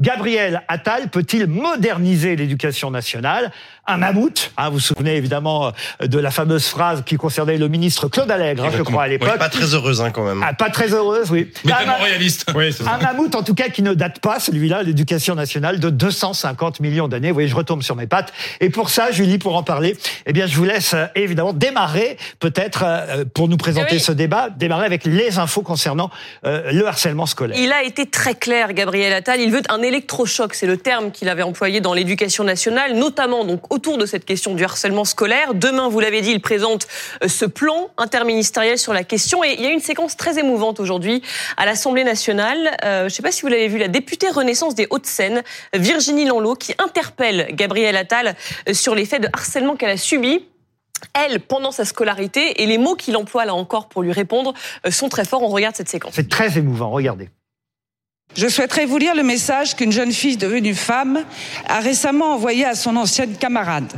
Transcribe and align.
Gabriel 0.00 0.62
Attal 0.68 1.08
peut-il 1.08 1.46
moderniser 1.46 2.34
l'éducation 2.34 2.90
nationale? 2.90 3.52
Un 3.90 3.96
mammouth. 3.96 4.52
Hein, 4.56 4.68
vous 4.68 4.74
vous 4.74 4.80
souvenez 4.80 5.16
évidemment 5.16 5.72
euh, 6.02 6.06
de 6.06 6.18
la 6.18 6.30
fameuse 6.30 6.66
phrase 6.66 7.02
qui 7.04 7.16
concernait 7.16 7.58
le 7.58 7.68
ministre 7.68 8.08
Claude 8.08 8.30
Allègre, 8.30 8.64
hein, 8.64 8.70
je 8.76 8.82
crois 8.82 9.04
à 9.04 9.08
l'époque. 9.08 9.38
pas 9.38 9.48
très 9.48 9.74
heureuse 9.74 10.00
hein, 10.00 10.10
quand 10.10 10.24
même. 10.24 10.42
Ah, 10.46 10.54
pas 10.54 10.70
très 10.70 10.92
heureuse, 10.92 11.30
oui. 11.30 11.50
Mais 11.64 11.72
tellement 11.72 11.98
réaliste. 11.98 12.46
Oui, 12.54 12.70
un 12.86 12.98
mammouth 12.98 13.34
en 13.34 13.42
tout 13.42 13.54
cas 13.54 13.68
qui 13.68 13.82
ne 13.82 13.94
date 13.94 14.20
pas, 14.20 14.40
celui-là, 14.40 14.82
l'éducation 14.82 15.34
nationale, 15.34 15.80
de 15.80 15.90
250 15.90 16.80
millions 16.80 17.08
d'années. 17.08 17.28
Vous 17.28 17.34
voyez, 17.34 17.48
je 17.48 17.56
retombe 17.56 17.82
sur 17.82 17.96
mes 17.96 18.06
pattes. 18.06 18.32
Et 18.60 18.70
pour 18.70 18.90
ça, 18.90 19.10
Julie, 19.10 19.38
pour 19.38 19.56
en 19.56 19.62
parler, 19.62 19.96
eh 20.26 20.32
bien, 20.32 20.46
je 20.46 20.56
vous 20.56 20.64
laisse 20.64 20.94
euh, 20.94 21.06
évidemment 21.14 21.52
démarrer, 21.52 22.16
peut-être 22.38 22.84
euh, 22.84 23.24
pour 23.32 23.48
nous 23.48 23.56
présenter 23.56 23.98
ce 23.98 24.12
débat, 24.12 24.48
démarrer 24.50 24.86
avec 24.86 25.04
les 25.04 25.38
infos 25.38 25.62
concernant 25.62 26.10
le 26.44 26.84
harcèlement 26.86 27.26
scolaire. 27.26 27.58
Il 27.58 27.72
a 27.72 27.82
été 27.82 28.06
très 28.06 28.34
clair, 28.34 28.72
Gabriel 28.72 29.12
Attal. 29.12 29.40
Il 29.40 29.50
veut 29.50 29.62
un 29.68 29.82
électrochoc, 29.82 30.54
c'est 30.54 30.66
le 30.66 30.76
terme 30.76 31.10
qu'il 31.10 31.28
avait 31.28 31.42
employé 31.42 31.80
dans 31.80 31.94
l'éducation 31.94 32.44
nationale, 32.44 32.94
notamment 32.94 33.44
donc 33.44 33.72
autour 33.80 33.96
de 33.96 34.04
cette 34.04 34.26
question 34.26 34.54
du 34.54 34.62
harcèlement 34.62 35.06
scolaire. 35.06 35.54
Demain, 35.54 35.88
vous 35.88 36.00
l'avez 36.00 36.20
dit, 36.20 36.32
il 36.32 36.42
présente 36.42 36.86
euh, 37.24 37.28
ce 37.28 37.46
plan 37.46 37.88
interministériel 37.96 38.76
sur 38.76 38.92
la 38.92 39.04
question. 39.04 39.42
Et 39.42 39.54
il 39.54 39.62
y 39.62 39.66
a 39.66 39.70
une 39.70 39.80
séquence 39.80 40.18
très 40.18 40.38
émouvante 40.38 40.80
aujourd'hui 40.80 41.22
à 41.56 41.64
l'Assemblée 41.64 42.04
nationale. 42.04 42.76
Euh, 42.84 43.00
je 43.00 43.04
ne 43.04 43.08
sais 43.08 43.22
pas 43.22 43.32
si 43.32 43.40
vous 43.40 43.48
l'avez 43.48 43.68
vu, 43.68 43.78
la 43.78 43.88
députée 43.88 44.28
Renaissance 44.28 44.74
des 44.74 44.86
Hauts-de-Seine, 44.90 45.42
Virginie 45.72 46.26
Lanlot, 46.26 46.56
qui 46.56 46.74
interpelle 46.76 47.48
Gabriel 47.52 47.96
Attal 47.96 48.36
euh, 48.68 48.74
sur 48.74 48.94
les 48.94 49.06
faits 49.06 49.22
de 49.22 49.28
harcèlement 49.32 49.76
qu'elle 49.76 49.88
a 49.88 49.96
subis 49.96 50.44
elle, 51.14 51.40
pendant 51.40 51.70
sa 51.70 51.86
scolarité, 51.86 52.62
et 52.62 52.66
les 52.66 52.76
mots 52.76 52.94
qu'il 52.94 53.16
emploie 53.16 53.46
là 53.46 53.54
encore 53.54 53.88
pour 53.88 54.02
lui 54.02 54.12
répondre 54.12 54.52
sont 54.90 55.08
très 55.08 55.24
forts. 55.24 55.42
On 55.42 55.48
regarde 55.48 55.74
cette 55.74 55.88
séquence. 55.88 56.12
C'est 56.14 56.28
très 56.28 56.58
émouvant, 56.58 56.90
regardez. 56.90 57.30
Je 58.36 58.46
souhaiterais 58.46 58.86
vous 58.86 58.98
lire 58.98 59.16
le 59.16 59.24
message 59.24 59.74
qu'une 59.74 59.90
jeune 59.90 60.12
fille 60.12 60.36
devenue 60.36 60.74
femme 60.74 61.24
a 61.66 61.80
récemment 61.80 62.34
envoyé 62.34 62.64
à 62.64 62.76
son 62.76 62.94
ancienne 62.96 63.34
camarade. 63.34 63.92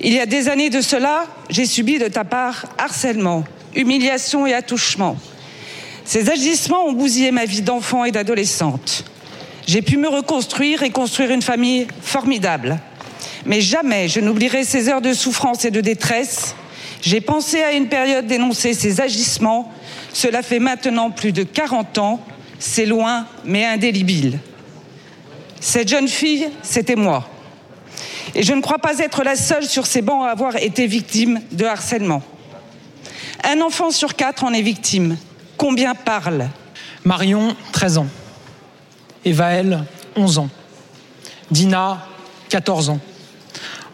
Il 0.00 0.14
y 0.14 0.18
a 0.18 0.24
des 0.24 0.48
années 0.48 0.70
de 0.70 0.80
cela, 0.80 1.26
j'ai 1.50 1.66
subi 1.66 1.98
de 1.98 2.08
ta 2.08 2.24
part 2.24 2.64
harcèlement, 2.78 3.44
humiliation 3.74 4.46
et 4.46 4.54
attouchement. 4.54 5.16
Ces 6.06 6.30
agissements 6.30 6.86
ont 6.86 6.94
bousillé 6.94 7.30
ma 7.30 7.44
vie 7.44 7.60
d'enfant 7.60 8.06
et 8.06 8.12
d'adolescente. 8.12 9.04
J'ai 9.66 9.82
pu 9.82 9.98
me 9.98 10.08
reconstruire 10.08 10.82
et 10.82 10.90
construire 10.90 11.30
une 11.30 11.42
famille 11.42 11.86
formidable. 12.00 12.78
Mais 13.44 13.60
jamais 13.60 14.08
je 14.08 14.20
n'oublierai 14.20 14.64
ces 14.64 14.88
heures 14.88 15.02
de 15.02 15.12
souffrance 15.12 15.66
et 15.66 15.70
de 15.70 15.82
détresse. 15.82 16.54
J'ai 17.02 17.20
pensé 17.20 17.62
à 17.62 17.72
une 17.72 17.88
période 17.88 18.26
d'énoncer 18.26 18.72
ces 18.72 19.02
agissements. 19.02 19.70
Cela 20.14 20.42
fait 20.42 20.60
maintenant 20.60 21.10
plus 21.10 21.32
de 21.32 21.42
40 21.42 21.98
ans. 21.98 22.24
C'est 22.58 22.86
loin, 22.86 23.26
mais 23.44 23.64
indélébile. 23.64 24.38
Cette 25.60 25.88
jeune 25.88 26.08
fille, 26.08 26.48
c'était 26.62 26.96
moi. 26.96 27.28
Et 28.34 28.42
je 28.42 28.52
ne 28.52 28.60
crois 28.60 28.78
pas 28.78 28.98
être 28.98 29.22
la 29.24 29.36
seule 29.36 29.64
sur 29.64 29.86
ces 29.86 30.02
bancs 30.02 30.24
à 30.24 30.30
avoir 30.30 30.56
été 30.56 30.86
victime 30.86 31.40
de 31.52 31.64
harcèlement. 31.64 32.22
Un 33.44 33.60
enfant 33.60 33.90
sur 33.90 34.14
quatre 34.14 34.44
en 34.44 34.52
est 34.52 34.62
victime. 34.62 35.16
Combien 35.56 35.94
parle 35.94 36.48
Marion, 37.04 37.56
13 37.72 37.98
ans. 37.98 38.06
Evaël, 39.24 39.84
11 40.16 40.38
ans. 40.38 40.48
Dina, 41.50 42.06
14 42.48 42.90
ans. 42.90 43.00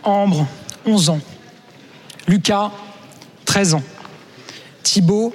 Ambre, 0.03 0.47
11 0.87 1.11
ans. 1.11 1.21
Lucas, 2.27 2.71
13 3.45 3.75
ans. 3.75 3.83
Thibault, 4.83 5.35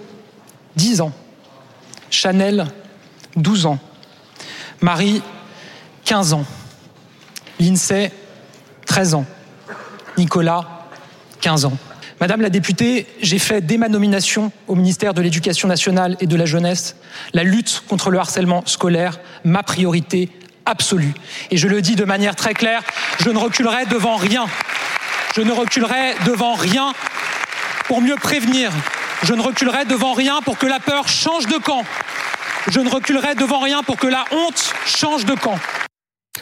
10 0.75 1.02
ans. 1.02 1.11
Chanel, 2.09 2.66
12 3.35 3.66
ans. 3.66 3.80
Marie, 4.81 5.22
15 6.05 6.33
ans. 6.33 6.45
L'INSEE, 7.59 8.11
13 8.86 9.16
ans. 9.16 9.25
Nicolas, 10.17 10.88
15 11.41 11.66
ans. 11.66 11.77
Madame 12.19 12.41
la 12.41 12.49
députée, 12.49 13.08
j'ai 13.21 13.39
fait 13.39 13.61
dès 13.61 13.77
ma 13.77 13.87
nomination 13.87 14.52
au 14.67 14.76
ministère 14.76 15.14
de 15.14 15.21
l'Éducation 15.21 15.70
nationale 15.70 16.17
et 16.20 16.27
de 16.27 16.36
la 16.36 16.45
jeunesse 16.45 16.98
la 17.33 17.43
lutte 17.43 17.83
contre 17.87 18.09
le 18.09 18.20
harcèlement 18.20 18.64
scolaire 18.65 19.20
ma 19.45 19.64
priorité 19.64 20.30
absolue. 20.65 21.14
Et 21.49 21.58
je 21.58 21.67
le 21.67 21.81
dis 21.81 21.95
de 21.95 22.04
manière 22.04 22.36
très 22.36 22.54
claire, 22.54 22.83
je 23.20 23.30
ne 23.30 23.37
reculerai 23.37 23.86
devant 23.86 24.17
rien. 24.17 24.48
Je 25.36 25.42
ne 25.42 25.52
reculerai 25.52 26.15
devant 26.25 26.55
rien 26.55 26.93
pour 27.86 28.02
mieux 28.02 28.15
prévenir. 28.15 28.71
Je 29.23 29.33
ne 29.33 29.42
reculerai 29.42 29.86
devant 29.86 30.14
rien 30.14 30.42
pour 30.42 30.58
que 30.58 30.65
la 30.65 30.80
peur 30.80 31.08
change 31.08 31.48
de 31.48 31.58
camp. 31.58 31.83
Je 32.67 32.80
ne 32.80 32.89
reculerai 32.89 33.36
devant 33.36 33.59
rien 33.59 33.83
pour 33.83 33.97
que 33.97 34.08
la 34.08 34.25
honte 34.31 34.73
change 34.86 35.25
de 35.25 35.33
camp. 35.33 35.58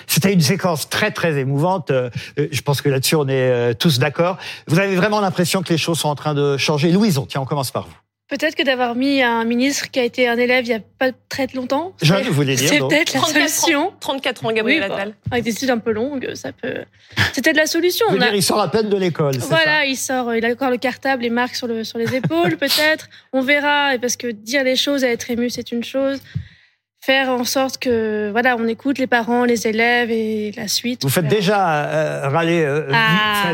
C'était 0.08 0.34
une 0.34 0.42
séquence 0.42 0.90
très 0.90 1.12
très 1.12 1.38
émouvante. 1.38 1.92
Euh, 1.92 2.10
je 2.38 2.62
pense 2.62 2.82
que 2.82 2.90
là-dessus 2.90 3.16
on 3.16 3.28
est 3.28 3.52
euh, 3.52 3.74
tous 3.74 4.00
d'accord. 4.00 4.38
Vous 4.68 4.80
avez 4.80 4.96
vraiment 4.96 5.22
l'impression 5.22 5.62
que 5.62 5.70
les 5.70 5.78
choses 5.78 6.00
sont 6.00 6.10
en 6.10 6.16
train 6.16 6.34
de 6.34 6.58
changer. 6.58 6.92
Louise, 6.92 7.20
tiens, 7.28 7.42
on 7.42 7.46
commence 7.46 7.72
par 7.72 7.84
vous. 7.84 8.07
Peut-être 8.30 8.56
que 8.56 8.64
d'avoir 8.64 8.96
mis 8.96 9.22
un 9.22 9.46
ministre 9.46 9.90
qui 9.90 10.00
a 10.00 10.04
été 10.04 10.28
un 10.28 10.38
élève 10.38 10.66
il 10.66 10.70
n'y 10.70 10.76
a 10.76 10.82
pas 11.00 11.12
très 11.30 11.48
longtemps. 11.54 11.96
Je 12.02 12.14
voulais 12.30 12.56
dire. 12.56 12.68
C'est 12.68 12.80
peut-être 12.80 13.14
la 13.14 13.22
solution. 13.22 13.94
34 14.02 14.46
ans, 14.46 14.52
Gabriel 14.52 14.84
Attal. 14.84 15.14
avec 15.32 15.46
des 15.46 15.52
études 15.52 15.70
un 15.70 15.78
peu 15.78 15.92
longues, 15.92 16.34
ça 16.36 16.52
peut. 16.52 16.84
C'était 17.32 17.54
de 17.54 17.58
la 17.58 17.68
solution. 17.68 18.06
On 18.10 18.20
a... 18.20 18.36
Il 18.36 18.44
sort 18.44 18.60
à 18.60 18.70
peine 18.70 18.90
de 18.90 18.98
l'école. 18.98 19.38
Voilà, 19.38 19.86
il 19.86 19.96
sort, 19.96 20.36
il 20.36 20.46
a 20.46 20.50
encore 20.50 20.72
le 20.72 20.78
cartable, 20.78 21.24
les 21.24 21.30
marques 21.30 21.56
sur, 21.56 21.68
le, 21.68 21.86
sur 21.86 22.00
les 22.00 22.16
épaules, 22.16 22.58
peut-être. 22.60 23.08
On 23.32 23.42
verra, 23.42 23.94
parce 24.02 24.18
que 24.18 24.28
dire 24.28 24.66
les 24.66 24.76
choses 24.76 25.06
et 25.06 25.08
être 25.08 25.32
ému, 25.32 25.50
c'est 25.50 25.72
une 25.72 25.84
chose 25.84 26.20
faire 27.08 27.30
en 27.30 27.46
sorte 27.46 27.78
que 27.78 28.30
voilà, 28.34 28.58
on 28.60 28.68
écoute 28.68 28.98
les 29.00 29.08
parents, 29.08 29.46
les 29.46 29.66
élèves 29.66 30.12
et 30.12 30.52
la 30.58 30.68
suite. 30.68 31.04
Vous 31.04 31.10
faites 31.10 31.30
déjà 31.30 31.86
euh, 31.86 32.28
râler 32.28 32.62
euh, 32.66 32.92
ah. 32.94 33.54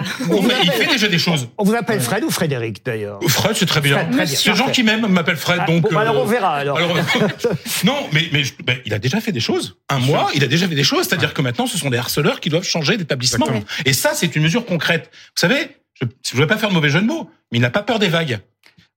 il 0.63 0.71
fait 0.71 0.87
déjà 0.87 1.07
des 1.07 1.19
choses. 1.19 1.49
On 1.59 1.63
vous 1.63 1.75
appelle 1.75 2.01
Fred 2.01 2.23
ou 2.23 2.31
Frédéric 2.31 2.83
d'ailleurs 2.83 3.19
Fred, 3.27 3.55
c'est 3.55 3.67
très 3.67 3.79
bien. 3.79 4.09
C'est 4.25 4.55
gens 4.55 4.69
qui 4.69 4.81
m'aiment 4.81 5.05
m'appellent 5.05 5.37
Fred, 5.37 5.59
ah, 5.61 5.65
donc. 5.67 5.83
Bon, 5.83 5.97
alors 5.99 6.17
on 6.17 6.25
euh, 6.25 6.31
verra 6.31 6.55
alors. 6.55 6.79
non, 7.83 8.07
mais, 8.11 8.23
mais 8.31 8.41
ben, 8.65 8.77
il 8.87 8.93
a 8.95 8.97
déjà 8.97 9.21
fait 9.21 9.31
des 9.31 9.39
choses. 9.39 9.77
Un 9.87 9.99
mois, 9.99 10.31
il 10.33 10.43
a 10.43 10.47
déjà 10.47 10.67
fait 10.67 10.73
des 10.73 10.83
choses. 10.83 11.07
C'est-à-dire 11.07 11.35
que 11.35 11.43
maintenant, 11.43 11.67
ce 11.67 11.77
sont 11.77 11.91
des 11.91 11.97
harceleurs 11.97 12.39
qui 12.39 12.49
doivent 12.49 12.63
changer 12.63 12.97
d'établissement. 12.97 13.45
Et 13.85 13.93
ça, 13.93 14.13
c'est 14.15 14.35
une 14.35 14.41
mesure 14.41 14.65
concrète. 14.65 15.11
Vous 15.13 15.41
savez, 15.47 15.77
je 16.01 16.05
ne 16.35 16.39
veux 16.39 16.47
pas 16.47 16.57
faire 16.57 16.69
de 16.69 16.73
mauvais 16.73 16.89
jeu 16.89 17.01
de 17.01 17.05
mots, 17.05 17.29
mais 17.51 17.59
il 17.59 17.61
n'a 17.61 17.69
pas 17.69 17.83
peur 17.83 17.99
des 17.99 18.09
vagues. 18.09 18.39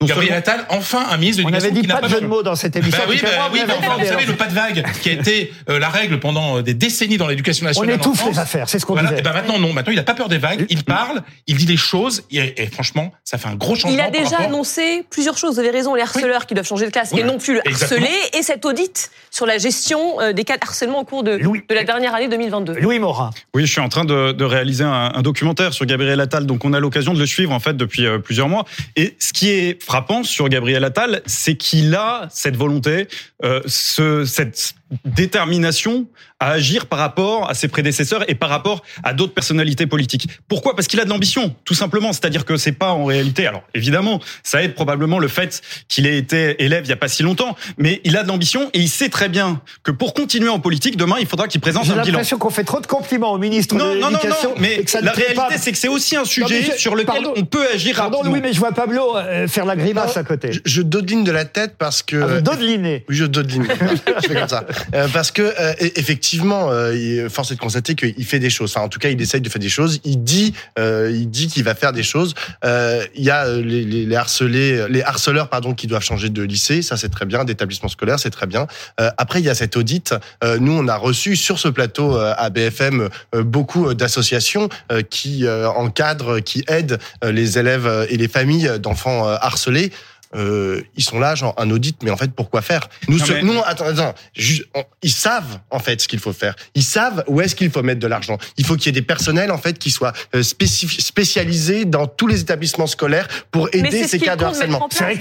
Gabriel 0.05 0.35
Attal, 0.35 0.67
enfin 0.69 1.07
un 1.11 1.17
ministre 1.17 1.43
de 1.43 1.49
On 1.49 1.55
avait 1.55 1.71
dit 1.71 1.83
pas, 1.83 2.03
de 2.03 2.09
jeu 2.09 2.21
de 2.21 2.27
mots 2.27 2.43
dans 2.43 2.55
cette 2.55 2.77
émission. 2.77 2.99
Bah 2.99 3.07
oui, 3.09 3.19
bah, 3.23 3.51
oui 3.51 3.61
vous 3.99 4.05
savez, 4.05 4.27
le 4.27 4.35
pas 4.35 4.47
de 4.47 4.53
vague 4.53 4.85
qui 5.01 5.09
a 5.09 5.13
été 5.13 5.51
euh, 5.71 5.79
la 5.79 5.89
règle 5.89 6.21
pendant 6.21 6.59
euh, 6.59 6.63
des 6.63 6.75
décennies 6.75 7.17
dans 7.17 7.27
l'éducation 7.27 7.65
nationale. 7.65 7.95
On 7.95 7.99
étouffe 7.99 8.27
les 8.27 8.39
affaires, 8.39 8.69
c'est 8.69 8.79
ce 8.79 8.85
qu'on 8.85 8.93
voilà. 8.93 9.09
disait. 9.09 9.21
Et 9.21 9.23
ben 9.23 9.33
maintenant, 9.33 9.59
non. 9.59 9.73
Maintenant, 9.73 9.93
il 9.93 9.97
n'a 9.97 10.03
pas 10.03 10.13
peur 10.13 10.29
des 10.29 10.37
vagues. 10.37 10.67
Il 10.69 10.85
parle, 10.85 11.23
il 11.47 11.57
dit 11.57 11.65
des 11.65 11.79
choses. 11.79 12.25
Et, 12.31 12.67
franchement, 12.67 13.11
ça 13.25 13.39
fait 13.39 13.49
un 13.49 13.55
gros 13.55 13.75
changement. 13.75 13.97
Il 13.97 14.01
a 14.01 14.11
déjà 14.11 14.37
annoncé 14.37 15.03
plusieurs 15.09 15.39
choses. 15.39 15.55
Vous 15.55 15.61
avez 15.61 15.71
raison, 15.71 15.95
les 15.95 16.03
harceleurs 16.03 16.45
qui 16.45 16.53
doivent 16.53 16.67
changer 16.67 16.85
de 16.85 16.91
classe 16.91 17.15
et 17.15 17.25
non 17.25 17.39
plus 17.39 17.55
le 17.55 17.67
harceler. 17.67 18.11
Et 18.35 18.43
cet 18.43 18.67
audit 18.67 19.11
sur 19.31 19.47
la 19.47 19.57
gestion 19.57 20.21
euh, 20.21 20.35
des 20.35 20.45
cas 20.45 20.59
de 20.59 20.63
harcèlement 20.63 21.01
au 21.01 21.05
cours 21.05 21.23
de, 21.23 21.39
de 21.39 21.75
la 21.75 21.85
dernière 21.85 22.15
année 22.15 22.29
2022. 22.29 22.75
Louis 22.81 22.99
Morin. 22.99 23.31
Oui, 23.55 23.65
je 23.65 23.73
suis 23.73 23.81
en 23.81 23.89
train 23.89 24.05
de, 24.05 24.33
de 24.33 24.45
réaliser 24.45 24.85
un, 24.85 25.13
un, 25.15 25.23
documentaire 25.23 25.73
sur 25.73 25.87
Gabriel 25.87 26.21
Attal. 26.21 26.45
Donc, 26.45 26.67
on 26.67 26.75
a 26.75 26.81
l'occasion 26.81 27.15
de 27.15 27.19
le 27.19 27.27
suivre, 27.27 27.53
en 27.53 27.61
fait, 27.61 27.79
depuis 27.79 28.07
plusieurs 28.23 28.49
mois. 28.49 28.67
Et 28.97 29.17
ce 29.19 29.33
qui 29.33 29.49
est 29.49 29.86
frappant 29.87 30.25
sur 30.25 30.49
Gabriel 30.49 30.83
Attal, 30.83 31.23
c'est 31.27 31.55
qu'il 31.55 31.95
a 31.95 32.27
cette 32.33 32.57
volonté, 32.57 33.07
euh, 33.45 33.61
ce, 33.67 34.25
cette 34.25 34.75
détermination 35.05 36.07
à 36.39 36.51
agir 36.51 36.87
par 36.87 36.99
rapport 36.99 37.49
à 37.49 37.55
ses 37.55 37.69
prédécesseurs 37.69 38.29
et 38.29 38.35
par 38.35 38.49
rapport 38.51 38.83
à 39.03 39.15
d'autres 39.15 39.33
personnalités 39.33 39.87
politiques. 39.87 40.29
Pourquoi? 40.49 40.77
Parce 40.77 40.87
qu'il 40.87 41.01
a 41.01 41.05
de 41.05 41.11
l'ambition, 41.11 41.55
tout 41.65 41.75
simplement. 41.75 42.13
C'est-à-dire 42.13 42.45
que 42.45 42.57
c'est 42.57 42.73
pas 42.73 42.93
en 42.93 43.05
réalité. 43.05 43.47
Alors 43.47 43.63
évidemment, 43.75 44.21
ça 44.43 44.63
aide 44.63 44.75
probablement 44.75 45.19
le 45.19 45.29
fait 45.29 45.63
qu'il 45.89 46.07
ait 46.07 46.19
été 46.19 46.63
élève 46.63 46.85
il 46.85 46.91
y 46.91 46.93
a 46.93 46.97
pas 46.97 47.09
si 47.09 47.23
longtemps, 47.23 47.57
mais 47.79 48.01
il 48.05 48.17
a 48.17 48.23
de 48.23 48.29
l'ambition 48.29 48.71
et 48.75 48.81
il 48.81 48.89
sait 48.89 49.09
très 49.09 49.29
bien 49.29 49.61
que 49.83 49.91
pour 49.91 50.15
continuer 50.15 50.49
en 50.49 50.61
politique, 50.61 50.97
demain, 50.97 51.17
il 51.21 51.27
faudra 51.27 51.49
qu'il 51.49 51.61
présente 51.61 51.85
un 51.85 51.93
bilan. 51.93 52.05
J'ai 52.05 52.11
l'impression 52.13 52.39
qu'on 52.39 52.51
fait 52.51 52.65
trop 52.65 52.81
de 52.81 52.87
compliments 52.87 53.33
au 53.33 53.39
ministre 53.39 53.75
non, 53.75 53.87
de 53.87 53.95
l'Éducation. 53.95 54.51
Non, 54.51 54.55
non, 54.55 54.61
mais 54.61 54.85
la 55.03 55.13
réalité, 55.13 55.59
c'est 55.59 55.73
que 55.73 55.79
c'est 55.79 55.89
aussi 55.89 56.17
un 56.17 56.25
sujet 56.25 56.77
sur 56.77 56.95
lequel 56.95 57.27
on 57.35 57.45
peut 57.45 57.67
agir 57.73 57.97
pardon, 57.97 58.19
rapidement. 58.19 58.35
oui, 58.35 58.41
mais 58.43 58.53
je 58.53 58.59
vois 58.59 58.73
Pablo 58.73 59.17
euh, 59.17 59.49
faire 59.49 59.65
la 59.65 59.77
grimace 59.77 60.17
à 60.17 60.23
côté. 60.23 60.53
Je, 60.53 60.61
je 60.65 60.83
dodeline 60.83 61.25
de 61.25 61.33
la 61.33 61.45
tête 61.45 61.75
parce 61.79 62.03
que. 62.03 62.17
Ah, 62.17 62.27
vous 62.27 62.41
dodelinez. 62.41 63.05
Oui, 63.09 63.17
je 63.17 63.25
dodeline. 63.25 63.67
je 64.23 64.29
fais 64.29 64.35
comme 64.35 64.49
ça. 64.49 64.65
Euh, 64.95 65.09
parce 65.13 65.31
que 65.31 65.43
euh, 65.43 65.75
effectivement, 65.81 66.69
euh, 66.71 67.29
force 67.29 67.51
est 67.51 67.55
de 67.55 67.61
constater 67.61 67.95
qu'il 67.95 68.25
fait 68.25 68.39
des 68.39 68.51
choses. 68.51 68.73
Enfin, 68.75 68.85
en 68.85 68.89
tout 68.89 68.99
cas, 68.99 69.09
il 69.09 69.21
essaye 69.21 69.41
de 69.41 69.49
faire 69.49 69.61
des 69.61 69.69
choses. 69.69 70.01
Il 70.05 70.23
dit, 70.23 70.55
euh, 70.79 71.11
il 71.13 71.31
dit 71.31 71.49
qu'il 71.49 71.65
va 71.65 71.75
faire 71.75 71.93
des 71.93 72.03
choses. 72.03 72.35
Il 72.65 73.25
y 73.25 73.31
a 73.31 73.49
les, 73.49 73.85
les, 73.85 74.07
les, 74.07 74.17
harcelés, 74.17 74.87
les 74.89 75.03
harceleurs, 75.03 75.49
pardon, 75.49 75.75
qui 75.75 75.87
doivent 75.87 76.03
changer 76.03 76.29
de 76.29 76.43
lycée. 76.43 76.83
Ça, 76.83 76.97
c'est 76.97 77.09
très 77.09 77.27
bien. 77.27 77.45
D'établissement 77.45 77.89
scolaire, 77.89 78.19
c'est 78.19 78.31
très 78.31 78.47
bien. 78.47 78.67
après, 78.99 79.41
il 79.41 79.45
y 79.45 79.49
a 79.49 79.55
cet 79.55 79.77
audit. 79.77 80.15
nous, 80.61 80.73
on 80.73 80.89
a 80.89 80.97
reçu 80.97 81.37
sur 81.37 81.59
ce 81.59 81.69
plateau 81.69 82.17
à 82.17 82.51
BFM 82.51 83.09
beaucoup 83.35 83.95
d'associations 83.95 84.69
qui 85.11 85.47
encadrent, 85.49 86.41
qui 86.41 86.65
aident 86.69 86.99
les 87.25 87.59
élèves 87.59 88.07
et 88.09 88.17
les 88.17 88.29
familles 88.29 88.79
d'enfants 88.81 89.29
harcelés. 89.29 89.93
Euh, 90.37 90.83
ils 90.97 91.03
sont 91.05 91.19
là, 91.19 91.35
genre 91.35 91.55
un 91.59 91.71
audit, 91.71 91.97
mais 92.03 92.11
en 92.11 92.17
fait, 92.17 92.31
pourquoi 92.33 92.63
faire? 92.63 92.89
Nous, 93.09 93.19
Non, 93.19 93.25
ce- 93.25 93.33
mais- 93.33 93.43
nous, 93.43 93.61
attends, 93.65 93.87
attends, 93.87 94.15
juste, 94.35 94.65
on- 94.75 94.85
ils 95.03 95.11
savent 95.13 95.59
en 95.71 95.79
fait 95.79 96.01
ce 96.01 96.09
qu'il 96.09 96.19
faut 96.19 96.33
faire. 96.33 96.55
Ils 96.75 96.83
savent 96.83 97.25
où 97.27 97.41
est-ce 97.41 97.55
qu'il 97.55 97.71
faut 97.71 97.83
mettre 97.83 98.01
de 98.01 98.07
l'argent. 98.07 98.37
Il 98.59 98.65
faut 98.67 98.77
qu'il 98.77 98.87
y 98.87 98.89
ait 98.91 99.01
des 99.01 99.07
personnels 99.07 99.51
en 99.51 99.59
fait 99.59 99.79
qui 99.79 99.91
soient 99.91 100.13
euh, 100.35 100.43
spécif- 100.43 101.01
spécialisés 101.01 101.85
dans 101.85 102.07
tous 102.07 102.27
les 102.27 102.41
établissements 102.41 102.87
scolaires 102.87 103.27
pour 103.51 103.69
aider 103.73 104.03
ce 104.05 104.09
ces 104.11 104.19
cas 104.19 104.37
de 104.37 104.45
harcèlement. 104.45 104.87
C'est 104.91 105.05
vrai 105.05 105.15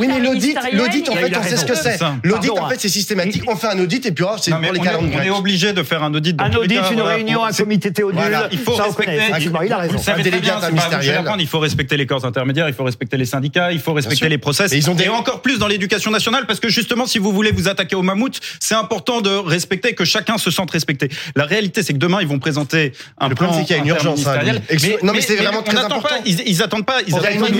oui, 0.00 0.06
mais 0.08 0.20
l'audit, 0.20 0.56
l'audit, 0.72 1.08
en 1.08 1.14
fait, 1.16 1.36
on 1.36 1.42
sait 1.42 1.56
ce 1.56 1.64
que 1.64 1.74
c'est. 1.74 1.98
L'audit, 2.24 2.50
en 2.50 2.68
fait, 2.68 2.80
c'est 2.80 2.88
systématique. 2.88 3.44
On 3.48 3.56
fait 3.56 3.68
un 3.68 3.78
audit 3.78 4.04
et 4.06 4.12
puis 4.12 4.24
oh, 4.26 4.36
c'est 4.40 4.50
pour 4.50 4.60
les 4.60 4.78
on, 4.80 4.82
calendes 4.82 5.04
est, 5.04 5.16
on 5.16 5.20
est 5.20 5.26
grecques. 5.26 5.38
obligé 5.38 5.72
de 5.72 5.82
faire 5.82 6.02
un 6.02 6.14
audit. 6.14 6.34
Dans 6.36 6.44
Un 6.44 6.54
audit, 6.54 6.80
une 6.92 7.02
réunion, 7.02 7.44
un 7.44 7.52
comité 7.52 7.92
théodule. 7.92 8.20
Il 8.52 8.58
faut 8.58 8.74
respecter. 8.74 9.20
il 9.66 9.72
a 9.72 9.78
raison. 9.78 9.96
Il 11.38 11.46
faut 11.46 11.58
respecter 11.60 11.96
les 11.96 12.06
corps 12.06 12.24
intermédiaires, 12.24 12.68
il 12.68 12.74
faut 12.74 12.84
respecter 12.84 13.16
les 13.16 13.24
syndicats, 13.26 13.72
il 13.72 13.80
faut 13.80 13.92
respecter. 13.92 14.29
Les 14.30 14.38
process. 14.38 14.70
Mais 14.70 14.78
ils 14.78 14.88
ont 14.90 14.94
des- 14.94 15.04
Et 15.04 15.08
encore 15.10 15.42
plus 15.42 15.58
dans 15.58 15.66
l'éducation 15.66 16.10
nationale, 16.10 16.46
parce 16.46 16.60
que 16.60 16.68
justement, 16.68 17.06
si 17.06 17.18
vous 17.18 17.32
voulez 17.32 17.52
vous 17.52 17.68
attaquer 17.68 17.96
au 17.96 18.02
mammouth, 18.02 18.40
c'est 18.60 18.74
important 18.74 19.20
de 19.20 19.30
respecter 19.30 19.94
que 19.94 20.04
chacun 20.04 20.38
se 20.38 20.50
sente 20.50 20.70
respecté. 20.70 21.08
La 21.36 21.44
réalité, 21.44 21.82
c'est 21.82 21.92
que 21.92 21.98
demain, 21.98 22.18
ils 22.20 22.26
vont 22.28 22.38
présenter 22.38 22.92
un 23.18 23.28
Le 23.28 23.34
plan 23.34 23.48
problème, 23.48 23.66
c'est 23.66 23.66
qu'il 23.66 23.76
y 23.76 23.78
a 23.78 23.82
une 23.82 23.88
urgence, 23.88 24.26
hein. 24.26 24.40
Ex- 24.68 24.84
non, 25.02 25.12
mais 25.12 25.20
c'est 25.20 25.36
vraiment 25.36 25.62
très 25.62 25.76
important. 25.78 26.08
Pas, 26.08 26.20
ils, 26.24 26.40
ils 26.46 26.62
attendent 26.62 26.86
pas. 26.86 27.00
Ils 27.06 27.12
n'attendent- 27.14 27.56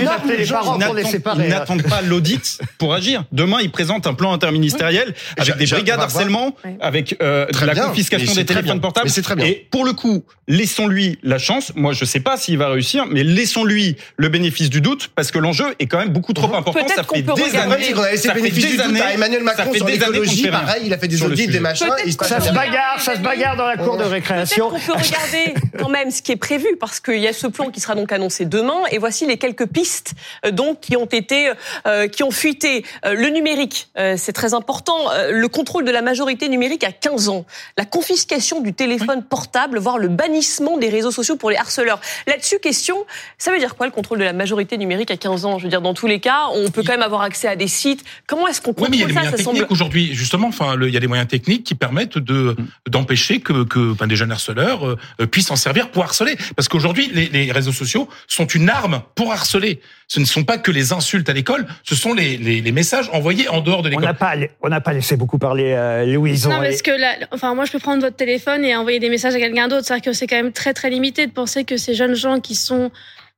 hein. 1.43 1.49
n'attendent 1.49 1.83
pas 1.83 2.01
l'audit 2.01 2.59
pour 2.77 2.93
agir. 2.93 3.23
Demain, 3.31 3.57
ils 3.61 3.71
présentent 3.71 4.07
un 4.07 4.13
plan 4.13 4.33
interministériel 4.33 5.13
avec 5.37 5.57
des 5.57 5.65
brigades 5.65 5.99
harcèlement, 5.99 6.55
avec 6.79 7.17
euh, 7.21 7.45
la 7.65 7.73
bien. 7.73 7.87
confiscation 7.87 8.31
Mais 8.35 8.43
des 8.43 8.45
téléphones 8.45 8.81
portables. 8.81 9.05
Mais 9.07 9.11
c'est 9.11 9.21
très 9.21 9.35
bien. 9.35 9.45
Et 9.45 9.67
pour 9.69 9.83
le 9.85 9.93
coup, 9.93 10.23
laissons-lui 10.47 11.17
la 11.23 11.37
chance. 11.37 11.71
Moi, 11.75 11.93
je 11.93 12.05
sais 12.05 12.19
pas 12.19 12.37
s'il 12.37 12.57
va 12.57 12.69
réussir, 12.69 13.05
mais 13.09 13.23
laissons-lui 13.23 13.95
le 14.17 14.29
bénéfice 14.29 14.69
du 14.69 14.81
doute 14.81 15.09
parce 15.15 15.31
que 15.31 15.39
l'enjeu 15.39 15.65
est 15.79 15.87
quand 15.87 15.97
même 15.99 16.09
beaucoup 16.09 16.33
trop 16.33 16.45
important. 16.47 16.60
Peut-être 16.63 16.95
Ça 16.95 17.03
qu'on 17.03 17.15
fait 17.15 17.23
peut 17.23 17.33
des 17.33 17.55
années. 17.55 17.75
c'est 17.83 17.93
qu'on 17.93 18.01
a 18.03 18.11
laissé 18.11 18.31
bénéfice 18.31 18.65
du 18.75 18.81
années- 18.81 19.01
à 19.01 19.13
Emmanuel 19.13 19.43
Macron 19.43 19.71
fait 19.71 19.77
sur 19.77 19.87
l'écologie. 19.87 20.47
Pareil, 20.49 20.83
il 20.85 20.93
a 20.93 20.97
fait 20.97 21.07
des 21.07 21.21
audits, 21.23 21.47
des 21.47 21.59
machins. 21.59 21.87
Ça 22.21 22.39
se 22.41 22.51
bagarre, 22.53 22.99
ça 22.99 23.15
se 23.15 23.19
bagarre 23.21 23.55
dans 23.55 23.65
la 23.67 23.77
cour 23.77 23.97
de 23.97 24.03
récréation. 24.03 24.69
Peut-être 24.69 24.85
qu'on 24.87 24.93
peut 24.93 24.99
regarder 25.03 25.53
quand 25.79 25.89
même 25.89 26.11
ce 26.11 26.21
qui 26.21 26.31
est 26.31 26.35
prévu 26.37 26.67
parce 26.79 26.99
qu'il 26.99 27.17
y 27.19 27.27
a 27.27 27.33
ce 27.33 27.47
plan 27.47 27.69
qui 27.69 27.79
sera 27.79 27.95
donc 27.95 28.11
annoncé 28.11 28.45
demain 28.45 28.81
et 28.91 28.97
voici 28.97 29.25
les 29.25 29.37
quelques 29.37 29.65
pistes 29.67 30.13
euh, 30.45 30.51
donc 30.51 30.79
qui 30.81 30.95
ont 30.97 31.05
été 31.05 31.51
euh, 31.87 32.07
qui 32.07 32.23
ont 32.23 32.31
fuité 32.31 32.83
Euh, 33.05 33.13
le 33.13 33.29
numérique. 33.29 33.89
Euh, 33.97 34.15
c'est 34.17 34.33
très 34.33 34.53
important. 34.53 34.97
Euh, 35.11 35.31
le 35.31 35.47
contrôle 35.47 35.83
de 35.85 35.91
la 35.91 36.01
majorité 36.01 36.49
numérique 36.49 36.83
à 36.83 36.91
15 36.91 37.29
ans. 37.29 37.45
La 37.77 37.85
confiscation 37.85 38.59
du 38.61 38.73
téléphone 38.73 39.23
portable 39.23 39.79
voire 39.79 39.97
le 39.97 40.07
bannissement 40.07 40.77
des 40.77 40.89
réseaux 40.89 41.11
sociaux 41.11 41.35
pour 41.37 41.49
les 41.49 41.57
harceleurs. 41.57 41.99
Là-dessus 42.27 42.59
question 42.59 43.05
ça 43.37 43.51
veut 43.51 43.59
dire 43.59 43.75
quoi 43.75 43.85
le 43.87 43.91
contrôle 43.91 44.19
de 44.19 44.23
la 44.23 44.33
majorité 44.33 44.77
numérique 44.77 45.11
à 45.11 45.17
15 45.17 45.45
ans? 45.45 45.57
Je 45.57 45.63
veux 45.63 45.69
dire 45.69 45.81
dans 45.81 45.93
tous 45.93 46.07
les 46.07 46.19
cas 46.19 46.40
on 46.53 46.69
peut 46.71 46.83
quand 46.83 46.93
même 46.93 47.01
avoir 47.01 47.21
accès 47.21 47.47
à 47.47 47.55
des 47.55 47.67
sites 47.67 48.03
comment 48.27 48.47
est-ce 48.47 48.61
qu'on 48.61 48.73
Oui, 48.77 48.87
mais 48.89 48.97
il 48.97 48.99
y 48.99 49.03
a 49.03 49.07
contrôle 49.07 49.07
des 49.07 49.13
ça 49.13 49.19
moyens 49.19 49.31
ça 49.31 49.37
techniques 49.37 49.59
semble 49.61 49.71
aujourd'hui, 49.73 50.13
justement. 50.15 50.47
Enfin, 50.47 50.75
le- 50.75 50.87
il 50.87 50.93
y 50.93 50.97
a 50.97 50.99
des 50.99 51.07
moyens 51.07 51.27
techniques 51.27 51.63
qui 51.63 51.75
permettent 51.75 52.17
de 52.17 52.55
d'empêcher 52.89 53.39
que, 53.39 53.63
que 53.63 53.93
ben, 53.93 54.07
des 54.07 54.15
jeunes 54.15 54.31
harceleurs 54.31 54.85
euh, 54.87 55.25
puissent 55.27 55.47
s'en 55.47 55.55
servir 55.55 55.91
pour 55.91 56.03
harceler. 56.03 56.35
Parce 56.55 56.67
qu'aujourd'hui, 56.67 57.09
les, 57.13 57.27
les 57.27 57.51
réseaux 57.51 57.71
sociaux 57.71 58.07
sont 58.27 58.45
une 58.47 58.69
arme 58.69 59.01
pour 59.15 59.31
harceler. 59.31 59.79
Ce 60.07 60.19
ne 60.19 60.25
sont 60.25 60.43
pas 60.43 60.57
que 60.57 60.71
les 60.71 60.91
insultes 60.91 61.29
à 61.29 61.33
l'école, 61.33 61.65
ce 61.83 61.95
sont 61.95 62.13
les, 62.13 62.35
les, 62.37 62.59
les 62.61 62.71
messages 62.73 63.09
envoyés 63.13 63.47
en 63.47 63.61
dehors 63.61 63.81
de 63.81 63.87
On 63.87 63.91
l'école. 63.91 64.05
n'a 64.05 64.13
pas, 64.13 64.33
on 64.61 64.67
n'a 64.69 64.81
pas 64.81 64.91
laissé 64.93 65.15
beaucoup 65.15 65.37
parler 65.37 65.71
euh, 65.75 66.05
Louise. 66.05 66.47
Non, 66.47 66.57
On- 66.57 66.61
parce 66.61 66.81
que 66.81 66.91
là, 66.91 67.15
enfin, 67.31 67.55
moi, 67.55 67.63
je 67.65 67.71
peux 67.71 67.79
prendre 67.79 68.01
votre 68.01 68.17
téléphone 68.17 68.65
et 68.65 68.75
envoyer 68.75 68.99
des 68.99 69.09
messages 69.09 69.35
à 69.35 69.39
quelqu'un 69.39 69.67
d'autre. 69.69 69.85
C'est-à-dire 69.85 70.03
que 70.03 70.13
c'est 70.13 70.27
quand 70.27 70.35
même 70.35 70.51
très, 70.51 70.73
très 70.73 70.89
limité 70.89 71.25
de 71.27 71.31
penser 71.31 71.63
que 71.63 71.77
ces 71.77 71.93
jeunes 71.93 72.15
gens 72.15 72.39
qui 72.41 72.55
sont 72.55 72.91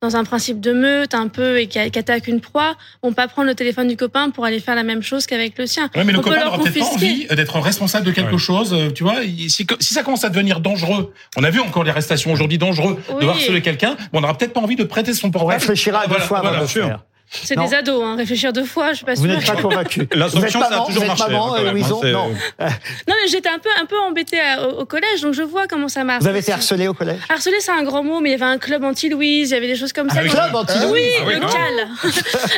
dans 0.03 0.17
un 0.17 0.25
principe 0.25 0.59
de 0.59 0.73
meute 0.73 1.13
un 1.13 1.29
peu 1.29 1.59
et 1.59 1.67
qui, 1.67 1.79
qui 1.89 1.97
attaquent 1.97 2.27
une 2.27 2.41
proie 2.41 2.75
vont 3.01 3.13
pas 3.13 3.29
prendre 3.29 3.47
le 3.47 3.55
téléphone 3.55 3.87
du 3.87 3.95
copain 3.95 4.29
pour 4.31 4.43
aller 4.43 4.59
faire 4.59 4.75
la 4.75 4.83
même 4.83 5.01
chose 5.01 5.25
qu'avec 5.25 5.57
le 5.57 5.65
sien. 5.65 5.89
Ouais, 5.95 6.03
mais 6.03 6.11
le 6.11 6.19
On 6.19 6.21
peut 6.21 6.29
copain 6.29 6.41
leur 6.43 6.51
n'aura 6.57 6.63
peut-être 6.63 6.77
pas 6.77 6.85
confisquer. 6.85 7.25
envie 7.29 7.35
d'être 7.37 7.57
responsable 7.59 8.05
de 8.05 8.11
quelque 8.11 8.33
Ouais. 8.33 8.37
chose, 8.37 8.73
euh, 8.73 8.89
tu 8.91 9.03
vois. 9.03 9.21
Si, 9.47 9.65
si 9.79 9.93
ça 9.93 10.03
commence 10.03 10.25
à 10.25 10.29
devenir 10.29 10.59
dangereux, 10.59 11.13
on 11.37 11.43
a 11.45 11.49
vu 11.49 11.61
encore 11.61 11.85
les 11.85 11.91
arrestations 11.91 12.33
aujourd'hui 12.33 12.57
dangereux 12.57 12.99
de 13.21 13.25
harceler 13.27 13.61
quelqu'un, 13.61 13.91
bon, 14.11 14.19
on 14.19 14.21
n'aura 14.21 14.37
peut-être 14.37 14.51
pas 14.53 14.59
envie 14.59 14.75
de 14.75 14.83
prêter 14.83 15.13
son 15.13 15.27
on 15.27 15.31
portable. 15.31 15.53
réfléchira 15.53 15.99
à 15.99 16.03
deux 16.03 16.09
Voilà, 16.09 16.25
fois 16.25 16.37
avant 16.39 16.47
voilà. 16.49 16.57
de 16.59 16.63
le 16.65 16.69
sûr. 16.69 16.85
faire. 16.85 16.99
C'est 17.29 17.55
des 17.57 17.73
ados, 17.73 18.03
hein. 18.05 18.15
réfléchir 18.15 18.53
deux 18.53 18.63
fois, 18.63 18.91
je 18.91 18.97
suis 18.97 19.05
pas 19.05 19.15
Vous 19.15 19.25
sûre. 19.25 19.33
n'êtes 19.35 19.45
pas 19.47 19.55
convaincu. 19.59 20.07
La 20.13 20.27
Vous 20.27 20.37
êtes 20.37 20.51
sanction, 20.51 20.59
ça 20.61 20.83
a 20.83 20.85
toujours 20.85 21.05
marché, 21.05 21.23
maman, 21.27 21.55
hein, 21.55 21.57
euh, 21.59 21.63
même, 21.65 21.73
Louison 21.73 21.99
hein, 22.03 22.11
Non. 22.11 22.27
Non, 22.59 23.15
mais 23.21 23.27
j'étais 23.27 23.49
un 23.49 23.57
peu, 23.57 23.69
un 23.81 23.85
peu 23.85 23.97
embêtée 23.99 24.39
à- 24.39 24.67
au, 24.67 24.81
au 24.81 24.85
collège, 24.85 25.21
donc 25.21 25.33
je 25.33 25.41
vois 25.41 25.65
comment 25.67 25.87
ça 25.87 26.03
marche. 26.03 26.21
Vous 26.21 26.27
avez 26.29 26.39
été 26.39 26.51
harcelé 26.51 26.87
au 26.87 26.93
collège? 26.93 27.17
Harcelé, 27.29 27.55
c'est 27.59 27.71
un 27.71 27.81
grand 27.83 28.03
mot, 28.03 28.19
mais 28.19 28.29
il 28.29 28.31
y 28.33 28.35
avait 28.35 28.45
un 28.45 28.59
club 28.59 28.83
anti-Louise, 28.83 29.49
il 29.49 29.53
y 29.53 29.57
avait 29.57 29.65
des 29.67 29.75
choses 29.75 29.93
comme 29.93 30.09
ça. 30.11 30.21
oui, 30.21 30.29
Club 30.29 30.53
anti 30.55 30.73
Oui, 30.91 31.01
Ah 31.19 31.23
oui, 31.25 31.33
le 31.33 31.39
non. 31.39 31.47
CAL. 31.47 31.87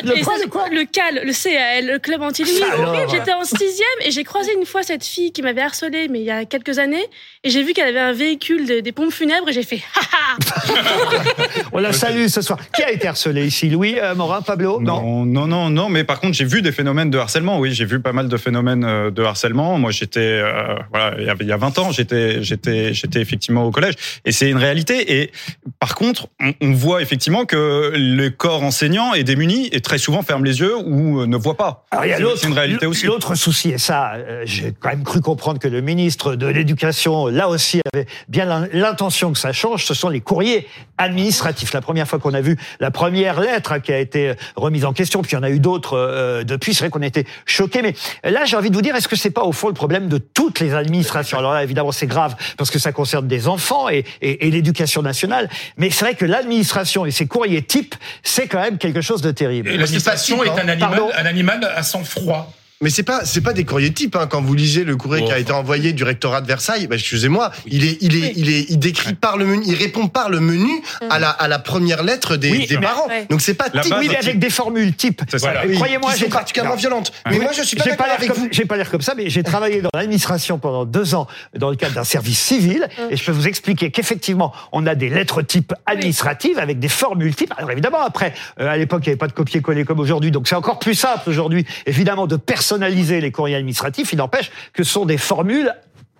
Le 0.04 0.22
quoi, 0.24 0.36
ça, 0.36 0.42
le 0.44 0.50
quoi? 0.50 0.68
Le 0.70 0.84
CAL, 0.84 1.22
le 1.24 1.32
CAL, 1.32 1.86
le 1.86 1.98
club 1.98 2.20
anti-Louise. 2.20 2.62
J'étais 3.10 3.32
en 3.32 3.44
sixième 3.44 3.86
et 4.02 4.10
j'ai 4.10 4.24
croisé 4.24 4.52
une 4.52 4.66
fois 4.66 4.82
cette 4.82 5.04
fille 5.06 5.32
qui 5.32 5.40
m'avait 5.40 5.62
harcelée, 5.62 6.08
mais 6.08 6.18
il 6.20 6.26
y 6.26 6.30
a 6.30 6.44
quelques 6.44 6.78
années, 6.78 7.06
et 7.44 7.48
j'ai 7.50 7.62
vu 7.62 7.72
qu'elle 7.72 7.88
avait 7.88 7.98
un 8.00 8.12
véhicule 8.12 8.66
de- 8.66 8.80
des 8.80 8.92
pompes 8.92 9.12
funèbres 9.12 9.48
et 9.48 9.52
j'ai 9.54 9.62
fait 9.62 9.80
ha 9.94 10.00
ha 10.02 10.36
On 11.72 11.78
la 11.78 11.92
salue 11.94 12.26
ce 12.26 12.42
soir. 12.42 12.58
Qui 12.74 12.82
a 12.82 12.90
été 12.90 13.08
harcelé 13.08 13.46
ici? 13.46 13.70
Louis, 13.70 13.98
euh, 13.98 14.14
Morin, 14.14 14.42
Pablo 14.42 14.65
Non, 14.80 15.24
non, 15.24 15.46
non, 15.46 15.70
non, 15.70 15.88
mais 15.88 16.04
par 16.04 16.20
contre, 16.20 16.34
j'ai 16.34 16.44
vu 16.44 16.62
des 16.62 16.72
phénomènes 16.72 17.10
de 17.10 17.18
harcèlement. 17.18 17.58
Oui, 17.58 17.72
j'ai 17.72 17.84
vu 17.84 18.00
pas 18.00 18.12
mal 18.12 18.28
de 18.28 18.36
phénomènes 18.36 18.84
euh, 18.84 19.10
de 19.10 19.22
harcèlement. 19.22 19.78
Moi, 19.78 19.90
j'étais, 19.90 20.20
euh, 20.20 20.74
voilà, 20.92 21.14
il 21.18 21.24
y 21.26 21.28
avait- 21.30 21.44
il 21.44 21.48
y 21.48 21.52
a 21.52 21.56
20 21.56 21.78
ans, 21.78 21.90
j'étais, 21.92 22.42
j'étais, 22.42 22.92
j'étais 22.94 23.20
effectivement 23.20 23.64
au 23.64 23.70
collège, 23.70 23.94
et 24.24 24.32
c'est 24.32 24.50
une 24.50 24.56
réalité. 24.58 25.20
Et 25.20 25.30
par 25.78 25.94
contre, 25.94 26.28
on, 26.40 26.52
on 26.60 26.72
voit 26.72 27.02
effectivement 27.02 27.44
que 27.44 27.92
le 27.94 28.28
corps 28.30 28.62
enseignant 28.62 29.14
est 29.14 29.24
démuni 29.24 29.68
et 29.72 29.80
très 29.80 29.98
souvent 29.98 30.22
ferme 30.22 30.44
les 30.44 30.60
yeux 30.60 30.76
ou 30.76 31.20
euh, 31.20 31.26
ne 31.26 31.36
voit 31.36 31.56
pas. 31.56 31.84
Alors, 31.90 32.04
il 32.04 32.08
y 32.08 32.12
a 32.12 32.16
C'est- 32.16 32.22
l'autre, 32.22 32.38
c'est 32.38 32.46
une 32.48 32.52
réalité 32.54 32.86
aussi. 32.86 33.06
L'autre 33.06 33.34
souci, 33.34 33.70
et 33.70 33.78
ça, 33.78 34.14
euh, 34.14 34.42
j'ai 34.44 34.72
quand 34.78 34.88
même 34.90 35.04
cru 35.04 35.20
comprendre 35.20 35.58
que 35.58 35.68
le 35.68 35.80
ministre 35.80 36.34
de 36.34 36.46
l'Éducation, 36.46 37.26
là 37.28 37.48
aussi, 37.48 37.80
avait 37.94 38.06
bien 38.28 38.44
l'in- 38.44 38.68
l'intention 38.72 39.32
que 39.32 39.38
ça 39.38 39.52
change, 39.52 39.84
ce 39.84 39.94
sont 39.94 40.08
les 40.08 40.20
courriers 40.20 40.66
administratifs. 40.98 41.72
La 41.72 41.80
première 41.80 42.08
fois 42.08 42.18
qu'on 42.18 42.34
a 42.34 42.40
vu 42.40 42.56
la 42.80 42.90
première 42.90 43.40
lettre 43.40 43.78
qui 43.78 43.92
a 43.92 43.98
été 43.98 44.32
remise 44.54 44.84
en 44.84 44.92
question, 44.92 45.22
puis 45.22 45.32
il 45.32 45.34
y 45.34 45.38
en 45.38 45.42
a 45.42 45.50
eu 45.50 45.60
d'autres 45.60 45.96
euh, 45.96 46.44
depuis, 46.44 46.74
c'est 46.74 46.80
vrai 46.80 46.90
qu'on 46.90 47.02
a 47.02 47.06
été 47.06 47.26
choqués. 47.44 47.82
Mais 47.82 47.94
là, 48.24 48.44
j'ai 48.44 48.56
envie 48.56 48.70
de 48.70 48.74
vous 48.74 48.82
dire, 48.82 48.94
est-ce 48.94 49.08
que 49.08 49.16
c'est 49.16 49.30
pas 49.30 49.42
au 49.42 49.52
fond 49.52 49.68
le 49.68 49.74
problème 49.74 50.08
de 50.08 50.18
toutes 50.18 50.60
les 50.60 50.74
administrations? 50.74 51.38
Alors 51.38 51.52
là, 51.52 51.62
évidemment, 51.62 51.92
c'est 51.92 52.06
grave 52.06 52.36
parce 52.56 52.70
que 52.70 52.78
ça 52.78 52.92
concerne 52.92 53.26
des 53.26 53.48
enfants 53.48 53.88
et, 53.88 54.04
et, 54.22 54.46
et 54.46 54.50
l'éducation 54.50 55.02
nationale. 55.02 55.48
Mais 55.76 55.90
c'est 55.90 56.04
vrai 56.04 56.14
que 56.14 56.24
l'administration 56.24 57.06
et 57.06 57.10
ses 57.10 57.26
courriers 57.26 57.62
types, 57.62 57.94
c'est 58.22 58.46
quand 58.46 58.60
même 58.60 58.78
quelque 58.78 59.00
chose 59.00 59.22
de 59.22 59.30
terrible. 59.30 59.68
Et 59.68 59.76
L'administration 59.76 60.42
est 60.44 60.50
un 60.50 60.68
animal, 60.68 61.02
un 61.16 61.26
animal 61.26 61.72
à 61.74 61.82
sang 61.82 62.04
froid. 62.04 62.52
Mais 62.82 62.90
c'est 62.90 63.02
pas 63.04 63.24
c'est 63.24 63.40
pas 63.40 63.54
des 63.54 63.64
courriers 63.64 63.92
types 63.92 64.16
hein. 64.16 64.26
quand 64.28 64.42
vous 64.42 64.52
lisez 64.54 64.84
le 64.84 64.96
courrier 64.96 65.22
Oh, 65.24 65.28
qui 65.28 65.32
a 65.32 65.38
été 65.38 65.50
envoyé 65.52 65.94
du 65.94 66.04
rectorat 66.04 66.42
de 66.42 66.46
Versailles 66.46 66.86
bah, 66.88 66.96
excusez-moi 66.96 67.50
il 67.66 67.84
est 67.86 67.96
il 68.02 68.16
est 68.16 68.20
Oui. 68.28 68.32
il 68.36 68.48
est 68.50 68.66
il 68.68 68.78
décrit 68.78 69.14
par 69.14 69.38
le 69.38 69.46
menu 69.46 69.62
il 69.64 69.74
répond 69.76 70.08
par 70.08 70.28
le 70.28 70.40
menu 70.40 70.82
à 71.08 71.18
la 71.18 71.30
à 71.30 71.48
la 71.48 71.58
première 71.58 72.02
lettre 72.02 72.36
des, 72.36 72.50
Oui, 72.50 72.66
des 72.66 72.76
mais- 72.76 72.82
parents 72.82 73.06
Ouais. 73.08 73.24
donc 73.30 73.40
c'est 73.40 73.54
pas 73.54 73.68
La 73.72 73.80
type 73.80 73.92
base, 73.92 74.00
Oui, 74.00 74.08
mais 74.08 74.14
type. 74.16 74.24
avec 74.24 74.38
des 74.40 74.50
formules 74.50 74.92
ça. 74.98 75.38
Voilà. 75.38 75.62
Croyez-moi, 75.74 76.12
qui 76.12 76.18
j'ai 76.18 76.24
sont 76.26 76.30
particulièrement 76.32 76.74
Non. 76.74 76.78
violentes 76.80 77.12
mais 77.26 77.38
Oui. 77.38 77.42
moi 77.44 77.52
je 77.52 77.62
suis 77.62 77.76
pas 77.78 77.84
d'accord 77.84 77.96
pas 77.98 78.06
l'air 78.08 78.16
avec 78.16 78.28
comme, 78.30 78.38
vous 78.42 78.48
j'ai 78.52 78.64
pas 78.66 78.76
l'air 78.76 78.90
comme 78.90 79.00
ça, 79.00 79.14
mais 79.16 79.30
j'ai 79.30 79.42
travaillé 79.42 79.80
dans 79.80 79.88
l'administration 79.94 80.58
pendant 80.58 80.84
deux 80.84 81.14
ans 81.14 81.26
dans 81.56 81.70
le 81.70 81.76
cadre 81.76 81.94
d'un 81.94 82.04
service 82.04 82.38
civil, 82.38 82.88
et 83.10 83.16
je 83.16 83.24
peux 83.24 83.32
vous 83.32 83.48
expliquer 83.48 83.90
qu'effectivement, 83.90 84.52
on 84.72 84.86
a 84.86 84.94
des 84.94 85.08
lettres 85.08 85.40
types 85.40 85.72
administratives 85.86 86.58
avec 86.58 86.78
des 86.78 86.88
formules 86.88 87.34
types. 87.34 87.54
Alors 87.56 87.70
évidemment, 87.70 88.00
après, 88.02 88.34
euh, 88.60 88.68
à 88.68 88.76
l'époque, 88.76 89.02
il 89.04 89.08
n'y 89.08 89.12
avait 89.12 89.18
pas 89.18 89.28
de 89.28 89.32
copier-coller 89.32 89.84
comme 89.84 90.00
aujourd'hui, 90.00 90.30
donc 90.30 90.46
c'est 90.48 90.54
encore 90.56 90.78
plus 90.78 90.94
simple 90.94 91.28
aujourd'hui, 91.30 91.64
évidemment, 91.86 92.26
de 92.26 92.36
personnaliser 92.66 93.20
les 93.20 93.30
courriers 93.30 93.54
administratifs. 93.54 94.12
Il 94.12 94.16
n'empêche 94.16 94.50
que 94.72 94.82
ce 94.82 94.90
sont 94.90 95.06
des 95.06 95.18
formules 95.18 95.72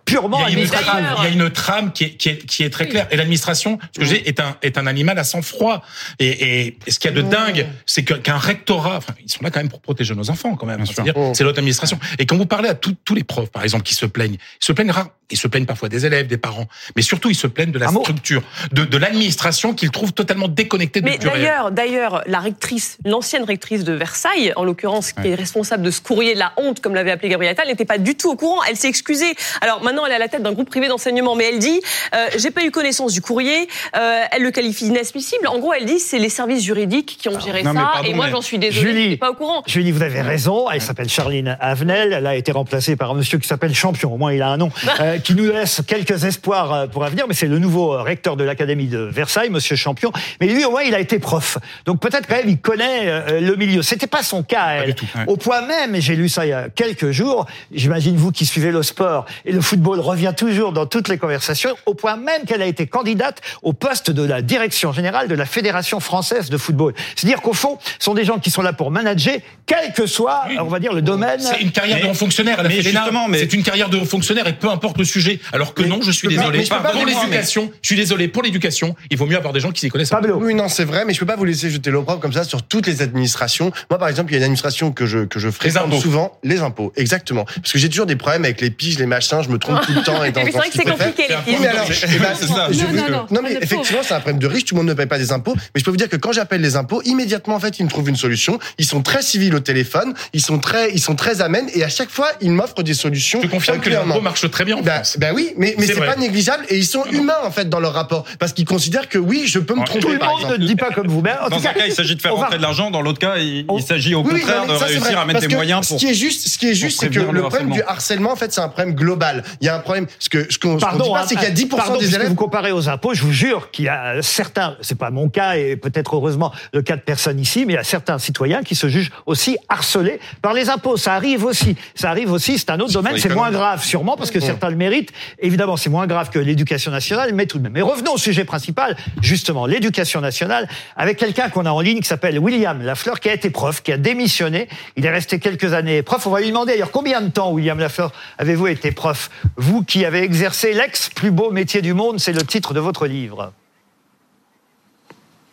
purement 0.06 0.46
Il 0.48 0.54
y 0.54 0.60
a 0.60 0.64
une 0.64 0.70
trame, 0.70 1.06
il 1.18 1.24
y 1.24 1.26
a 1.26 1.30
une 1.30 1.50
trame 1.50 1.92
qui 1.92 2.04
est, 2.04 2.10
qui 2.10 2.30
est, 2.30 2.46
qui 2.46 2.62
est 2.62 2.70
très 2.70 2.88
claire. 2.88 3.06
Et 3.10 3.16
l'administration, 3.16 3.78
ce 3.94 4.00
que 4.00 4.06
j'ai, 4.06 4.26
est 4.26 4.40
un, 4.40 4.56
est 4.62 4.78
un 4.78 4.86
animal 4.86 5.18
à 5.18 5.24
sang 5.24 5.42
froid. 5.42 5.82
Et, 6.18 6.28
et, 6.28 6.78
et 6.86 6.90
ce 6.90 6.98
qu'il 6.98 7.10
y 7.10 7.12
a 7.12 7.16
de 7.16 7.22
dingue, 7.22 7.66
c'est 7.84 8.04
qu'un 8.04 8.38
rectorat, 8.38 8.96
enfin, 8.96 9.12
ils 9.22 9.30
sont 9.30 9.44
là 9.44 9.50
quand 9.50 9.60
même 9.60 9.68
pour 9.68 9.80
protéger 9.80 10.14
nos 10.14 10.30
enfants, 10.30 10.54
quand 10.56 10.66
même. 10.66 10.86
Sûr. 10.86 10.94
C'est-à-dire, 10.94 11.14
c'est 11.34 11.44
l'autre 11.44 11.58
administration. 11.58 11.98
Et 12.18 12.24
quand 12.24 12.36
vous 12.36 12.46
parlez 12.46 12.68
à 12.68 12.74
tous 12.74 12.94
tous 13.04 13.14
les 13.14 13.24
profs, 13.24 13.50
par 13.50 13.62
exemple, 13.62 13.84
qui 13.84 13.94
se 13.94 14.06
plaignent, 14.06 14.36
ils 14.36 14.64
se 14.64 14.72
plaignent 14.72 14.92
rare, 14.92 15.08
ils 15.30 15.36
se 15.36 15.48
plaignent 15.48 15.66
parfois 15.66 15.88
des 15.88 16.06
élèves, 16.06 16.28
des 16.28 16.38
parents, 16.38 16.68
mais 16.94 17.02
surtout 17.02 17.28
ils 17.30 17.34
se 17.36 17.48
plaignent 17.48 17.72
de 17.72 17.78
la 17.80 17.90
mot. 17.90 18.00
structure, 18.02 18.42
de, 18.70 18.84
de 18.84 18.96
l'administration 18.96 19.74
qu'ils 19.74 19.90
trouvent 19.90 20.12
totalement 20.12 20.46
déconnectée 20.46 21.00
de 21.00 21.04
Mais 21.04 21.18
d'ailleurs, 21.18 21.72
d'ailleurs, 21.72 22.22
la 22.26 22.38
rectrice, 22.38 22.98
l'ancienne 23.04 23.42
rectrice 23.42 23.82
de 23.82 23.92
Versailles, 23.92 24.52
en 24.54 24.64
l'occurrence, 24.64 25.12
qui 25.12 25.28
est 25.28 25.34
responsable 25.34 25.82
de 25.82 25.90
ce 25.90 26.00
courrier 26.00 26.34
de 26.34 26.38
la 26.38 26.52
honte, 26.56 26.80
comme 26.80 26.94
l'avait 26.94 27.10
appelé 27.10 27.28
Gabriel 27.28 27.52
Attal, 27.52 27.66
n'était 27.66 27.84
pas 27.84 27.98
du 27.98 28.14
tout 28.14 28.30
au 28.30 28.36
courant. 28.36 28.62
Elle 28.68 28.76
s'est 28.76 28.88
excusée. 28.88 29.34
Alors 29.60 29.82
maintenant, 29.82 29.95
Maintenant, 29.96 30.08
elle 30.08 30.12
est 30.12 30.16
à 30.16 30.18
la 30.18 30.28
tête 30.28 30.42
d'un 30.42 30.52
groupe 30.52 30.68
privé 30.68 30.88
d'enseignement, 30.88 31.36
mais 31.36 31.44
elle 31.44 31.58
dit 31.58 31.80
euh, 32.14 32.26
j'ai 32.36 32.50
pas 32.50 32.66
eu 32.66 32.70
connaissance 32.70 33.14
du 33.14 33.22
courrier. 33.22 33.66
Euh, 33.96 34.24
elle 34.30 34.42
le 34.42 34.50
qualifie 34.50 34.84
d'inadmissible. 34.84 35.48
En 35.48 35.58
gros, 35.58 35.72
elle 35.72 35.86
dit 35.86 35.98
c'est 36.00 36.18
les 36.18 36.28
services 36.28 36.62
juridiques 36.62 37.16
qui 37.18 37.30
ont 37.30 37.40
géré 37.40 37.62
non, 37.62 37.72
ça, 37.72 37.80
pardon, 37.94 38.06
et 38.06 38.12
moi 38.12 38.28
j'en 38.28 38.42
suis 38.42 38.58
désolée, 38.58 38.90
Julie. 38.90 39.02
j'étais 39.04 39.16
pas 39.16 39.30
au 39.30 39.34
courant. 39.34 39.62
Julie, 39.66 39.92
vous 39.92 40.02
avez 40.02 40.20
raison. 40.20 40.68
Elle 40.70 40.82
s'appelle 40.82 41.08
Charline 41.08 41.56
Avenel. 41.60 42.12
Elle 42.12 42.26
a 42.26 42.36
été 42.36 42.52
remplacée 42.52 42.94
par 42.94 43.12
un 43.12 43.14
monsieur 43.14 43.38
qui 43.38 43.48
s'appelle 43.48 43.74
Champion. 43.74 44.12
Au 44.12 44.18
moins, 44.18 44.34
il 44.34 44.42
a 44.42 44.48
un 44.48 44.58
nom 44.58 44.70
euh, 45.00 45.16
qui 45.16 45.34
nous 45.34 45.50
laisse 45.50 45.80
quelques 45.86 46.24
espoirs 46.24 46.74
euh, 46.74 46.86
pour 46.86 47.02
l'avenir. 47.02 47.24
Mais 47.26 47.34
c'est 47.34 47.46
le 47.46 47.58
nouveau 47.58 47.92
recteur 48.02 48.36
de 48.36 48.44
l'Académie 48.44 48.88
de 48.88 48.98
Versailles, 48.98 49.48
monsieur 49.48 49.76
Champion. 49.76 50.12
Mais 50.42 50.48
lui, 50.48 50.62
au 50.66 50.72
moins, 50.72 50.82
il 50.82 50.94
a 50.94 51.00
été 51.00 51.18
prof. 51.18 51.56
Donc 51.86 52.00
peut-être 52.00 52.26
quand 52.26 52.36
même, 52.36 52.50
il 52.50 52.58
connaît 52.58 53.40
le 53.40 53.56
milieu. 53.56 53.80
C'était 53.80 54.06
pas 54.06 54.22
son 54.22 54.42
cas, 54.42 54.74
elle. 54.74 54.88
du 54.88 54.94
tout, 54.94 55.06
ouais. 55.16 55.24
Au 55.26 55.38
point 55.38 55.62
même, 55.62 55.94
et 55.94 56.02
j'ai 56.02 56.16
lu 56.16 56.28
ça 56.28 56.44
il 56.44 56.50
y 56.50 56.52
a 56.52 56.68
quelques 56.68 57.12
jours. 57.12 57.46
J'imagine 57.72 58.16
vous 58.16 58.30
qui 58.30 58.44
suivez 58.44 58.70
le 58.70 58.82
sport 58.82 59.24
et 59.46 59.52
le 59.52 59.62
football 59.62 59.85
revient 59.94 60.32
toujours 60.36 60.72
dans 60.72 60.86
toutes 60.86 61.08
les 61.08 61.18
conversations. 61.18 61.74
Au 61.86 61.94
point 61.94 62.16
même 62.16 62.44
qu'elle 62.46 62.62
a 62.62 62.66
été 62.66 62.86
candidate 62.86 63.40
au 63.62 63.72
poste 63.72 64.10
de 64.10 64.22
la 64.22 64.42
direction 64.42 64.92
générale 64.92 65.28
de 65.28 65.34
la 65.34 65.46
Fédération 65.46 66.00
française 66.00 66.50
de 66.50 66.56
football. 66.58 66.94
C'est-à-dire 67.14 67.40
qu'au 67.42 67.52
fond, 67.52 67.78
ce 67.98 68.04
sont 68.04 68.14
des 68.14 68.24
gens 68.24 68.38
qui 68.38 68.50
sont 68.50 68.62
là 68.62 68.72
pour 68.72 68.90
manager, 68.90 69.36
quel 69.66 69.92
que 69.92 70.06
soit, 70.06 70.42
on 70.60 70.64
va 70.64 70.78
dire, 70.78 70.92
le 70.92 71.02
domaine. 71.02 71.40
C'est 71.40 71.60
une 71.60 71.70
carrière 71.72 71.96
Mais- 71.98 72.02
de 72.04 72.08
haut 72.10 72.14
fonctionnaire. 72.14 72.56
Elle 72.60 72.66
a 72.66 72.68
mais 72.68 72.82
justement, 72.82 73.28
mais- 73.28 73.38
C'est 73.38 73.52
une 73.52 73.62
carrière 73.62 73.88
de 73.88 73.98
haut 73.98 74.04
fonctionnaire 74.04 74.46
et 74.46 74.52
peu 74.52 74.68
importe 74.70 74.98
le 74.98 75.04
sujet. 75.04 75.38
Alors 75.52 75.74
que 75.74 75.82
non, 75.82 76.00
je 76.02 76.10
suis 76.10 76.28
pas- 76.28 76.34
désolé. 76.34 76.64
pas 76.64 76.80
pour 76.80 77.04
l'éducation, 77.06 77.70
je 77.82 77.86
suis 77.86 77.96
désolé. 77.96 78.28
Pour 78.28 78.42
l'éducation, 78.42 78.94
il 79.10 79.16
vaut 79.16 79.26
mieux 79.26 79.36
avoir 79.36 79.52
des 79.52 79.60
gens 79.60 79.70
qui 79.72 79.80
s'y 79.80 79.88
connaissent. 79.88 80.10
Pablo. 80.10 80.38
Oui, 80.40 80.54
non, 80.54 80.68
c'est 80.68 80.84
vrai, 80.84 81.04
mais 81.04 81.14
je 81.14 81.20
peux 81.20 81.26
pas 81.26 81.36
vous 81.36 81.44
laisser 81.44 81.70
jeter 81.70 81.90
l'opprobre 81.90 82.20
comme 82.20 82.32
ça 82.32 82.44
sur 82.44 82.62
toutes 82.62 82.86
les 82.86 83.02
administrations. 83.02 83.72
Moi, 83.90 83.98
par 83.98 84.08
exemple, 84.08 84.30
il 84.30 84.34
y 84.34 84.36
a 84.36 84.38
une 84.38 84.44
administration 84.44 84.92
que 84.92 85.06
je 85.06 85.20
que 85.26 85.38
je 85.38 85.50
fréquente 85.50 85.92
souvent, 86.00 86.38
les 86.44 86.60
impôts, 86.60 86.92
exactement. 86.96 87.44
Parce 87.44 87.72
que 87.72 87.78
j'ai 87.78 87.88
toujours 87.88 88.06
des 88.06 88.16
problèmes 88.16 88.44
avec 88.44 88.60
les 88.60 88.70
piges, 88.70 88.98
les 88.98 89.06
machins, 89.06 89.42
je 89.42 89.48
me 89.48 89.58
trompe 89.58 89.75
tout 89.80 89.92
le 89.92 90.02
temps. 90.02 90.24
Et 90.24 90.30
dans, 90.32 90.44
Mais 90.44 90.52
c'est 90.52 90.58
vrai 90.58 90.68
que 90.68 90.76
c'est 90.76 90.84
compliqué 90.84 91.24
filles. 91.44 91.56
Mais 91.60 91.68
alors, 91.68 91.86
c'est 91.86 92.46
ça. 92.46 92.68
je 92.70 93.34
Non, 93.34 93.40
mais 93.42 93.58
effectivement, 93.60 94.00
c'est 94.02 94.14
un 94.14 94.20
problème 94.20 94.38
de 94.38 94.46
riche. 94.46 94.64
Tout 94.64 94.74
le 94.74 94.80
monde 94.80 94.88
ne 94.88 94.94
paye 94.94 95.06
pas 95.06 95.18
des 95.18 95.32
impôts. 95.32 95.54
Mais 95.54 95.80
je 95.80 95.84
peux 95.84 95.90
vous 95.90 95.96
dire 95.96 96.08
que 96.08 96.16
quand 96.16 96.32
j'appelle 96.32 96.60
les 96.60 96.76
impôts, 96.76 97.02
immédiatement, 97.04 97.54
en 97.54 97.60
fait, 97.60 97.78
ils 97.78 97.84
me 97.84 97.90
trouvent 97.90 98.08
une 98.08 98.16
solution. 98.16 98.58
Ils 98.78 98.84
sont 98.84 99.02
très 99.02 99.22
civils 99.22 99.54
au 99.54 99.60
téléphone. 99.60 100.14
Ils 100.32 100.42
sont 100.42 100.58
très, 100.58 100.92
ils 100.92 101.00
sont 101.00 101.14
très 101.14 101.40
amènes. 101.40 101.68
Et 101.74 101.84
à 101.84 101.88
chaque 101.88 102.10
fois, 102.10 102.28
ils 102.40 102.50
m'offrent 102.50 102.82
des 102.82 102.94
solutions. 102.94 103.40
Je 103.42 103.48
confirme 103.48 103.78
euh, 103.78 103.80
que 103.80 103.90
les 103.90 103.96
impôts 103.96 104.20
marchent 104.20 104.50
très 104.50 104.64
bien 104.64 104.76
en 104.76 104.82
Ben, 104.82 105.02
ben 105.18 105.32
oui, 105.34 105.52
mais, 105.56 105.74
mais 105.78 105.86
C'est 105.86 106.00
pas 106.00 106.16
négligeable 106.16 106.64
et 106.68 106.76
ils 106.76 106.86
sont 106.86 107.04
humains 107.06 107.38
en 107.44 107.50
fait 107.50 107.68
dans 107.68 107.80
leur 107.80 107.92
rapport 107.92 108.24
parce 108.38 108.52
qu'ils 108.52 108.64
considèrent 108.64 109.08
que 109.08 109.18
oui, 109.18 109.44
je 109.46 109.58
peux 109.58 109.74
me 109.74 109.84
tromper 109.84 110.00
Tout 110.00 110.08
le 110.10 110.18
monde 110.18 110.58
ne 110.58 110.66
dit 110.66 110.76
pas 110.76 110.90
comme 110.90 111.08
vous. 111.08 111.22
Mais 111.22 111.32
en 111.32 111.48
Dans 111.48 111.60
tout 111.60 111.68
un 111.68 111.72
cas, 111.72 111.86
il 111.86 111.92
s'agit 111.92 112.16
de 112.16 112.22
faire 112.22 112.34
rentrer 112.34 112.58
de 112.58 112.62
l'argent. 112.62 112.90
Dans 112.90 113.02
l'autre 113.02 113.18
cas, 113.18 113.36
il, 113.36 113.66
s'agit 113.86 114.14
au 114.14 114.22
Oui, 114.22 114.30
oui, 114.34 114.40
contraire 114.40 114.66
de 114.66 114.72
réussir 114.72 115.18
à 115.18 115.24
mettre 115.24 115.40
des 115.40 115.54
moyens 115.54 115.84
Ce 115.84 115.88
pour. 115.90 115.98
qui 115.98 116.08
est 116.08 116.14
juste, 116.14 116.48
ce 116.48 116.58
qui 116.58 116.68
est 116.68 116.74
juste, 116.74 117.00
c'est 117.00 117.10
que 117.10 117.20
le 117.20 117.40
problème 117.42 117.70
du 117.70 117.82
harcèlement. 117.82 117.96
harcèlement, 117.96 118.32
en 118.32 118.36
fait, 118.36 118.52
c'est 118.52 118.60
un 118.60 118.68
problème 118.68 118.94
global. 118.94 119.44
Il 119.60 119.65
y 119.66 119.68
a 119.68 119.76
un 119.76 119.80
problème. 119.80 120.06
Ce 120.18 120.28
que 120.28 120.50
ce 120.52 120.58
qu'on 120.58 120.78
Pardon, 120.78 121.12
pas, 121.12 121.20
hein, 121.20 121.24
c'est 121.28 121.36
qu'il 121.36 121.44
y 121.44 121.50
a 121.50 121.54
10% 121.54 121.68
pardon, 121.76 121.98
des 121.98 122.14
élèves. 122.14 122.28
vous 122.28 122.34
comparez 122.34 122.72
aux 122.72 122.88
impôts, 122.88 123.14
je 123.14 123.22
vous 123.22 123.32
jure 123.32 123.70
qu'il 123.70 123.86
y 123.86 123.88
a 123.88 124.22
certains, 124.22 124.76
c'est 124.80 124.98
pas 124.98 125.10
mon 125.10 125.28
cas 125.28 125.56
et 125.56 125.76
peut-être 125.76 126.16
heureusement 126.16 126.52
le 126.72 126.82
cas 126.82 126.96
de 126.96 127.02
personne 127.02 127.40
ici, 127.40 127.64
mais 127.66 127.74
il 127.74 127.76
y 127.76 127.78
a 127.78 127.84
certains 127.84 128.18
citoyens 128.18 128.62
qui 128.62 128.74
se 128.74 128.88
jugent 128.88 129.12
aussi 129.26 129.56
harcelés 129.68 130.20
par 130.42 130.54
les 130.54 130.68
impôts. 130.68 130.96
Ça 130.96 131.14
arrive 131.14 131.44
aussi. 131.44 131.76
Ça 131.94 132.10
arrive 132.10 132.32
aussi, 132.32 132.58
c'est 132.58 132.70
un 132.70 132.80
autre 132.80 132.92
domaine, 132.92 133.16
c'est 133.18 133.34
moins 133.34 133.50
grave 133.50 133.84
sûrement 133.84 134.16
parce 134.16 134.30
que 134.30 134.40
certains 134.40 134.70
le 134.70 134.76
méritent. 134.76 135.12
Évidemment, 135.38 135.76
c'est 135.76 135.90
moins 135.90 136.06
grave 136.06 136.30
que 136.30 136.38
l'éducation 136.38 136.90
nationale, 136.90 137.32
mais 137.34 137.46
tout 137.46 137.58
de 137.58 137.62
même. 137.62 137.72
Mais 137.72 137.82
revenons 137.82 138.14
au 138.14 138.18
sujet 138.18 138.44
principal, 138.44 138.96
justement, 139.22 139.66
l'éducation 139.66 140.20
nationale, 140.20 140.68
avec 140.96 141.18
quelqu'un 141.18 141.48
qu'on 141.48 141.66
a 141.66 141.70
en 141.70 141.80
ligne 141.80 142.00
qui 142.00 142.08
s'appelle 142.08 142.38
William 142.38 142.82
Lafleur, 142.82 143.20
qui 143.20 143.28
a 143.28 143.34
été 143.34 143.50
prof, 143.50 143.82
qui 143.82 143.92
a 143.92 143.98
démissionné. 143.98 144.68
Il 144.96 145.04
est 145.04 145.10
resté 145.10 145.38
quelques 145.38 145.72
années 145.72 146.02
prof. 146.02 146.26
On 146.26 146.30
va 146.30 146.40
lui 146.40 146.48
demander 146.48 146.72
d'ailleurs 146.72 146.90
combien 146.90 147.20
de 147.20 147.28
temps, 147.28 147.52
William 147.52 147.78
Lafleur, 147.78 148.12
avez-vous 148.38 148.66
été 148.68 148.92
prof 148.92 149.30
Vous 149.56 149.82
qui 149.82 150.04
avez 150.04 150.20
exercé 150.22 150.72
l'ex 150.74 151.08
plus 151.08 151.30
beau 151.30 151.50
métier 151.50 151.80
du 151.82 151.94
monde, 151.94 152.18
c'est 152.20 152.32
le 152.32 152.42
titre 152.42 152.74
de 152.74 152.80
votre 152.80 153.06
livre. 153.06 153.52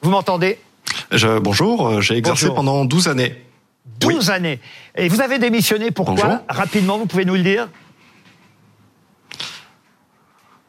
Vous 0.02 0.10
m'entendez? 0.10 0.60
Je- 1.12 1.40
bonjour, 1.40 1.88
euh, 1.88 2.02
j'ai 2.02 2.18
exercé 2.18 2.46
Bonjour. 2.46 2.56
pendant 2.56 2.86
12 2.86 3.08
années. 3.08 3.42
12 4.00 4.30
années. 4.30 4.60
Et 4.96 5.08
vous 5.08 5.22
avez 5.22 5.40
démissionné 5.40 5.92
pourquoi? 5.92 6.16
Bonjour. 6.16 6.40
Rapidement, 6.50 6.98
vous 6.98 7.06
pouvez 7.06 7.26
nous 7.26 7.36
le 7.36 7.44
dire? 7.44 7.70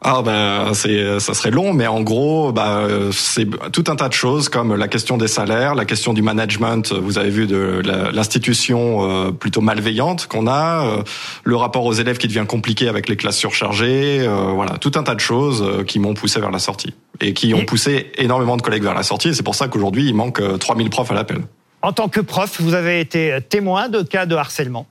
Ah 0.06 0.20
ben 0.23 0.75
c'est 0.75 1.18
ça 1.18 1.32
serait 1.32 1.50
long, 1.50 1.73
mais 1.73 1.87
en 1.87 2.02
gros, 2.02 2.52
bah, 2.52 2.87
c'est 3.11 3.49
tout 3.70 3.84
un 3.88 3.96
tas 3.96 4.08
de 4.08 4.12
choses 4.12 4.50
comme 4.50 4.75
la 4.75 4.87
question 4.87 5.16
des 5.16 5.28
salaires, 5.28 5.75
la 5.75 5.87
question 5.87 6.12
du 6.12 6.20
management. 6.20 6.92
Vous 6.92 7.18
avez 7.18 7.30
vu 7.30 7.46
de 7.46 7.80
l'institution 8.12 9.08
euh, 9.08 9.30
plutôt 9.32 9.62
malveillante 9.62 10.26
qu'on 10.26 10.46
a, 10.46 10.87
euh, 10.87 11.02
le 11.42 11.56
rapport 11.56 11.87
aux 11.87 11.94
élèves 11.94 12.18
qui 12.18 12.28
devient 12.28 12.44
compliqué 12.46 12.88
avec 12.88 13.08
les 13.08 13.16
classes 13.16 13.38
surchargées. 13.38 14.20
euh, 14.20 14.52
voilà, 14.54 14.76
tout 14.76 14.92
un 14.96 15.02
tas 15.02 15.14
de 15.14 15.20
choses 15.20 15.64
qui 15.87 15.99
m'ont 15.99 16.14
poussé 16.14 16.38
vers 16.38 16.50
la 16.50 16.58
sortie 16.58 16.92
et 17.20 17.32
qui 17.32 17.54
ont 17.54 17.64
poussé 17.64 18.12
énormément 18.18 18.56
de 18.56 18.62
collègues 18.62 18.82
vers 18.82 18.94
la 18.94 19.02
sortie. 19.02 19.34
C'est 19.34 19.42
pour 19.42 19.54
ça 19.54 19.68
qu'aujourd'hui, 19.68 20.06
il 20.06 20.14
manque 20.14 20.40
euh, 20.40 20.56
3000 20.58 20.90
profs 20.90 21.11
à 21.11 21.14
l'appel. 21.14 21.38
En 21.82 21.92
tant 21.92 22.08
que 22.08 22.20
prof, 22.20 22.61
vous 22.61 22.75
avez 22.75 23.00
été 23.00 23.38
témoin 23.49 23.88
de 23.88 24.02
cas 24.02 24.26
de 24.26 24.34
harcèlement. 24.34 24.87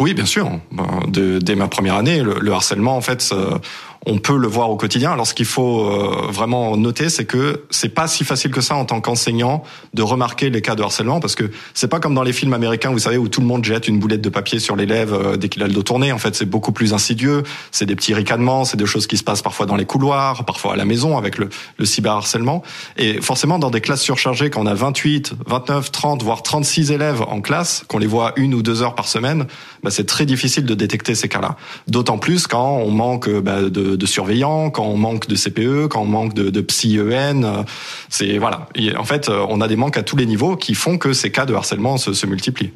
Oui, 0.00 0.14
bien 0.14 0.24
sûr. 0.26 0.50
Ben, 0.72 0.86
de- 1.08 1.38
dès 1.38 1.54
ma 1.54 1.68
première 1.68 1.94
année, 1.96 2.22
le, 2.22 2.38
le 2.40 2.52
harcèlement, 2.52 2.96
en 2.96 3.02
fait, 3.02 3.28
euh, 3.32 3.58
on 4.06 4.16
peut 4.16 4.38
le 4.38 4.48
voir 4.48 4.70
au 4.70 4.76
quotidien. 4.76 5.12
Alors, 5.12 5.26
ce 5.26 5.34
qu'il 5.34 5.44
faut 5.44 5.84
euh, 5.84 6.26
vraiment 6.30 6.74
noter, 6.78 7.10
c'est 7.10 7.26
que 7.26 7.64
c'est 7.68 7.90
pas 7.90 8.08
si 8.08 8.24
facile 8.24 8.50
que 8.50 8.62
ça 8.62 8.74
en 8.76 8.86
tant 8.86 9.02
qu'enseignant 9.02 9.62
de 9.92 10.02
remarquer 10.02 10.48
les 10.48 10.62
cas 10.62 10.74
de 10.74 10.82
harcèlement, 10.82 11.20
parce 11.20 11.34
que 11.34 11.50
c'est 11.74 11.88
pas 11.88 12.00
comme 12.00 12.14
dans 12.14 12.22
les 12.22 12.32
films 12.32 12.54
américains, 12.54 12.90
vous 12.92 12.98
savez, 12.98 13.18
où 13.18 13.28
tout 13.28 13.42
le 13.42 13.46
monde 13.46 13.62
jette 13.62 13.88
une 13.88 13.98
boulette 13.98 14.22
de 14.22 14.30
papier 14.30 14.58
sur 14.58 14.74
l'élève 14.74 15.12
euh, 15.12 15.36
dès 15.36 15.50
qu'il 15.50 15.62
a 15.62 15.66
le 15.66 15.74
dos 15.74 15.82
tourné. 15.82 16.12
En 16.12 16.18
fait, 16.18 16.34
c'est 16.34 16.46
beaucoup 16.46 16.72
plus 16.72 16.94
insidieux. 16.94 17.42
C'est 17.72 17.84
des 17.84 17.94
petits 17.94 18.14
ricanements, 18.14 18.64
c'est 18.64 18.78
des 18.78 18.86
choses 18.86 19.06
qui 19.06 19.18
se 19.18 19.22
passent 19.22 19.42
parfois 19.42 19.66
dans 19.66 19.76
les 19.76 19.84
couloirs, 19.84 20.46
parfois 20.46 20.72
à 20.72 20.76
la 20.76 20.86
maison 20.86 21.18
avec 21.18 21.36
le, 21.36 21.50
le 21.76 21.84
cyberharcèlement. 21.84 22.62
Et 22.96 23.20
forcément, 23.20 23.58
dans 23.58 23.70
des 23.70 23.82
classes 23.82 24.00
surchargées, 24.02 24.48
quand 24.48 24.62
on 24.62 24.66
a 24.66 24.72
28, 24.74 25.34
29, 25.46 25.92
30, 25.92 26.22
voire 26.22 26.42
36 26.42 26.90
élèves 26.90 27.20
en 27.28 27.42
classe, 27.42 27.84
qu'on 27.86 27.98
les 27.98 28.06
voit 28.06 28.32
une 28.36 28.54
ou 28.54 28.62
deux 28.62 28.80
heures 28.80 28.94
par 28.94 29.08
semaine, 29.08 29.46
bah, 29.82 29.90
c'est 29.90 30.06
très 30.06 30.26
difficile 30.26 30.64
de 30.64 30.74
détecter 30.74 31.14
ces 31.14 31.28
cas-là. 31.28 31.56
D'autant 31.88 32.18
plus 32.18 32.46
quand 32.46 32.78
on 32.78 32.90
manque 32.90 33.28
bah, 33.30 33.62
de, 33.62 33.96
de 33.96 34.06
surveillants, 34.06 34.70
quand 34.70 34.84
on 34.84 34.96
manque 34.96 35.26
de 35.26 35.34
CPE, 35.36 35.88
quand 35.88 36.02
on 36.02 36.06
manque 36.06 36.34
de, 36.34 36.50
de 36.50 36.60
psy-EN. 36.60 37.44
euh, 37.44 37.62
C'est 38.08 38.38
voilà. 38.38 38.68
Et 38.74 38.94
en 38.96 39.04
fait, 39.04 39.28
euh, 39.28 39.44
on 39.48 39.60
a 39.60 39.68
des 39.68 39.76
manques 39.76 39.96
à 39.96 40.02
tous 40.02 40.16
les 40.16 40.26
niveaux 40.26 40.56
qui 40.56 40.74
font 40.74 40.98
que 40.98 41.12
ces 41.12 41.30
cas 41.30 41.46
de 41.46 41.54
harcèlement 41.54 41.96
se, 41.96 42.12
se 42.12 42.26
multiplient. 42.26 42.72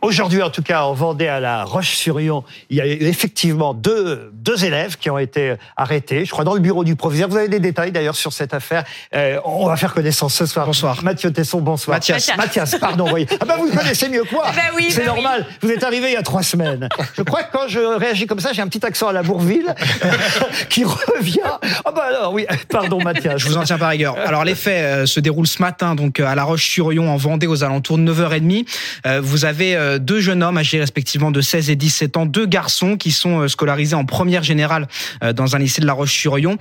Aujourd'hui, 0.00 0.42
en 0.42 0.50
tout 0.50 0.62
cas, 0.62 0.82
en 0.82 0.94
Vendée, 0.94 1.28
à 1.28 1.40
la 1.40 1.64
Roche-sur-Yon, 1.64 2.44
il 2.70 2.76
y 2.76 2.80
a 2.80 2.86
eu 2.86 3.02
effectivement 3.02 3.74
deux, 3.74 4.30
deux 4.34 4.64
élèves 4.64 4.96
qui 4.96 5.10
ont 5.10 5.18
été 5.18 5.54
arrêtés, 5.76 6.24
je 6.24 6.30
crois, 6.30 6.44
dans 6.44 6.54
le 6.54 6.60
bureau 6.60 6.84
du 6.84 6.96
proviseur. 6.96 7.28
Vous 7.28 7.36
avez 7.36 7.48
des 7.48 7.60
détails 7.60 7.92
d'ailleurs 7.92 8.16
sur 8.16 8.32
cette 8.32 8.54
affaire. 8.54 8.84
Euh, 9.14 9.38
on 9.44 9.66
va 9.66 9.76
faire 9.76 9.94
connaissance 9.94 10.34
ce 10.34 10.46
soir. 10.46 10.66
Bonsoir. 10.66 11.02
Mathieu 11.04 11.32
Tesson, 11.32 11.60
bonsoir. 11.60 11.96
Mathias. 11.96 12.30
Mathias, 12.36 12.76
pardon. 12.80 13.06
voyez. 13.08 13.26
Ah 13.40 13.44
ben 13.44 13.56
vous 13.56 13.66
le 13.66 13.72
connaissez 13.72 14.08
mieux 14.08 14.24
que 14.24 14.34
moi. 14.34 14.46
Bah 14.54 14.62
oui, 14.76 14.86
C'est 14.90 15.04
bah 15.04 15.12
oui. 15.14 15.22
normal. 15.22 15.46
Vous 15.60 15.70
êtes 15.70 15.82
arrivé 15.84 16.08
il 16.08 16.14
y 16.14 16.16
a 16.16 16.22
trois 16.22 16.42
semaines. 16.42 16.88
Je 17.16 17.22
crois 17.22 17.42
que 17.44 17.52
quand 17.52 17.68
je 17.68 17.78
réagis 17.78 18.26
comme 18.26 18.40
ça, 18.40 18.52
j'ai 18.52 18.62
un 18.62 18.68
petit 18.68 18.84
accent 18.84 19.08
à 19.08 19.12
la 19.12 19.22
Bourville 19.22 19.74
qui 20.68 20.84
revient. 20.84 21.38
Ah 21.84 21.92
bah 21.92 22.04
alors, 22.08 22.32
oui. 22.32 22.46
Pardon, 22.68 22.98
Mathias. 23.02 23.38
Je 23.40 23.46
vous 23.46 23.56
en 23.56 23.62
tiens 23.62 23.78
par 23.78 23.90
rigueur. 23.90 24.16
Alors 24.18 24.44
les 24.44 24.54
faits 24.54 24.82
euh, 24.84 25.06
se 25.06 25.20
déroulent 25.20 25.46
ce 25.46 25.62
matin 25.62 25.94
donc 25.94 26.18
euh, 26.20 26.26
à 26.26 26.34
La 26.34 26.44
Roche-sur-Yon 26.44 27.08
en 27.08 27.16
Vendée 27.16 27.46
aux 27.46 27.62
alentours 27.64 27.98
de 27.98 28.12
9h30. 28.12 28.66
Euh, 29.06 29.20
vous 29.22 29.44
avez 29.44 29.61
euh, 29.62 29.98
deux 29.98 30.20
jeunes 30.20 30.42
hommes 30.42 30.58
âgés 30.58 30.78
respectivement 30.78 31.30
de 31.30 31.40
16 31.40 31.70
et 31.70 31.76
17 31.76 32.16
ans, 32.16 32.26
deux 32.26 32.46
garçons 32.46 32.96
qui 32.96 33.10
sont 33.10 33.40
euh, 33.40 33.48
scolarisés 33.48 33.94
en 33.94 34.04
première 34.04 34.42
générale 34.42 34.88
euh, 35.22 35.32
dans 35.32 35.56
un 35.56 35.58
lycée 35.58 35.80
de 35.80 35.86
La 35.86 35.92
Roche-sur-Yon, 35.92 36.56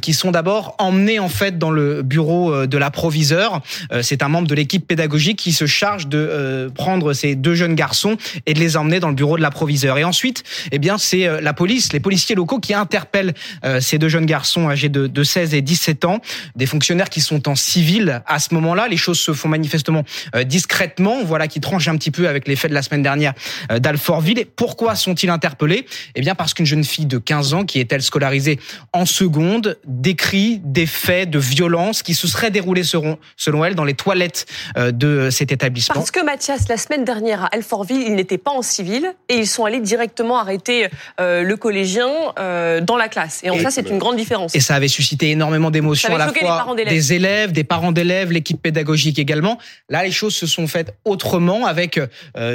qui 0.00 0.14
sont 0.14 0.30
d'abord 0.30 0.74
emmenés 0.78 1.18
en 1.18 1.28
fait 1.28 1.58
dans 1.58 1.70
le 1.70 2.02
bureau 2.02 2.66
de 2.66 2.78
l'approviseur. 2.78 3.60
C'est 4.02 4.22
un 4.22 4.28
membre 4.28 4.48
de 4.48 4.54
l'équipe 4.54 4.86
pédagogique 4.86 5.38
qui 5.38 5.52
se 5.52 5.66
charge 5.66 6.06
de 6.06 6.70
prendre 6.74 7.12
ces 7.12 7.34
deux 7.34 7.54
jeunes 7.54 7.74
garçons 7.74 8.16
et 8.46 8.54
de 8.54 8.60
les 8.60 8.76
emmener 8.76 9.00
dans 9.00 9.08
le 9.08 9.14
bureau 9.14 9.36
de 9.36 9.42
l'approviseur. 9.42 9.98
Et 9.98 10.04
ensuite, 10.04 10.42
eh 10.72 10.78
bien, 10.78 10.98
c'est 10.98 11.40
la 11.40 11.52
police, 11.52 11.92
les 11.92 12.00
policiers 12.00 12.34
locaux 12.34 12.60
qui 12.60 12.74
interpellent 12.74 13.34
ces 13.80 13.98
deux 13.98 14.08
jeunes 14.08 14.26
garçons 14.26 14.68
âgés 14.68 14.88
de, 14.88 15.06
de 15.06 15.22
16 15.22 15.54
et 15.54 15.62
17 15.62 16.04
ans, 16.04 16.20
des 16.56 16.66
fonctionnaires 16.66 17.10
qui 17.10 17.20
sont 17.20 17.48
en 17.48 17.54
civil 17.54 18.22
à 18.26 18.38
ce 18.38 18.54
moment-là. 18.54 18.88
Les 18.88 18.96
choses 18.96 19.20
se 19.20 19.32
font 19.32 19.48
manifestement 19.48 20.04
discrètement, 20.44 21.22
voilà, 21.24 21.48
qui 21.48 21.60
tranche 21.60 21.88
un 21.88 21.96
petit 21.96 22.10
peu 22.10 22.28
avec 22.28 22.43
les 22.48 22.56
faits 22.56 22.70
de 22.70 22.74
la 22.74 22.82
semaine 22.82 23.02
dernière 23.02 23.34
euh, 23.70 23.78
d'Alfortville. 23.78 24.38
Et 24.38 24.44
pourquoi 24.44 24.94
sont-ils 24.94 25.30
interpellés? 25.30 25.86
Eh 26.14 26.20
bien, 26.20 26.34
parce 26.34 26.54
qu'une 26.54 26.66
jeune 26.66 26.84
fille 26.84 27.06
de 27.06 27.18
15 27.18 27.54
ans, 27.54 27.64
qui 27.64 27.80
est 27.80 27.92
elle 27.92 28.02
scolarisée 28.02 28.58
en 28.92 29.06
seconde, 29.06 29.78
décrit 29.86 30.60
des 30.64 30.86
faits 30.86 31.30
de 31.30 31.38
violence 31.38 32.02
qui 32.02 32.14
se 32.14 32.26
seraient 32.26 32.50
déroulés 32.50 32.84
selon, 32.84 33.18
selon 33.36 33.64
elle 33.64 33.74
dans 33.74 33.84
les 33.84 33.94
toilettes 33.94 34.46
euh, 34.76 34.92
de 34.92 35.30
cet 35.30 35.52
établissement. 35.52 35.94
Parce 35.94 36.10
que 36.10 36.24
Mathias, 36.24 36.68
la 36.68 36.76
semaine 36.76 37.04
dernière 37.04 37.44
à 37.44 37.54
Alfortville, 37.54 38.02
ils 38.06 38.14
n'étaient 38.14 38.38
pas 38.38 38.50
en 38.50 38.62
civil 38.62 39.12
et 39.28 39.36
ils 39.36 39.46
sont 39.46 39.64
allés 39.64 39.80
directement 39.80 40.38
arrêter 40.38 40.88
euh, 41.20 41.42
le 41.42 41.56
collégien 41.56 42.08
euh, 42.38 42.80
dans 42.80 42.96
la 42.96 43.08
classe. 43.08 43.40
Et 43.44 43.50
en 43.50 43.54
Et- 43.54 43.62
ça, 43.62 43.70
c'est 43.70 43.88
une 43.88 43.98
grande 43.98 44.16
différence. 44.16 44.54
Et 44.54 44.60
ça 44.60 44.74
avait 44.74 44.88
suscité 44.88 45.30
énormément 45.30 45.70
d'émotions 45.70 46.14
à 46.14 46.18
la 46.18 46.32
fois 46.32 46.74
des 46.84 47.12
élèves, 47.12 47.52
des 47.52 47.64
parents 47.64 47.92
d'élèves, 47.92 48.32
l'équipe 48.32 48.60
pédagogique 48.60 49.18
également. 49.18 49.58
Là, 49.88 50.02
les 50.04 50.12
choses 50.12 50.34
se 50.34 50.46
sont 50.46 50.66
faites 50.66 50.94
autrement 51.04 51.66
avec 51.66 52.00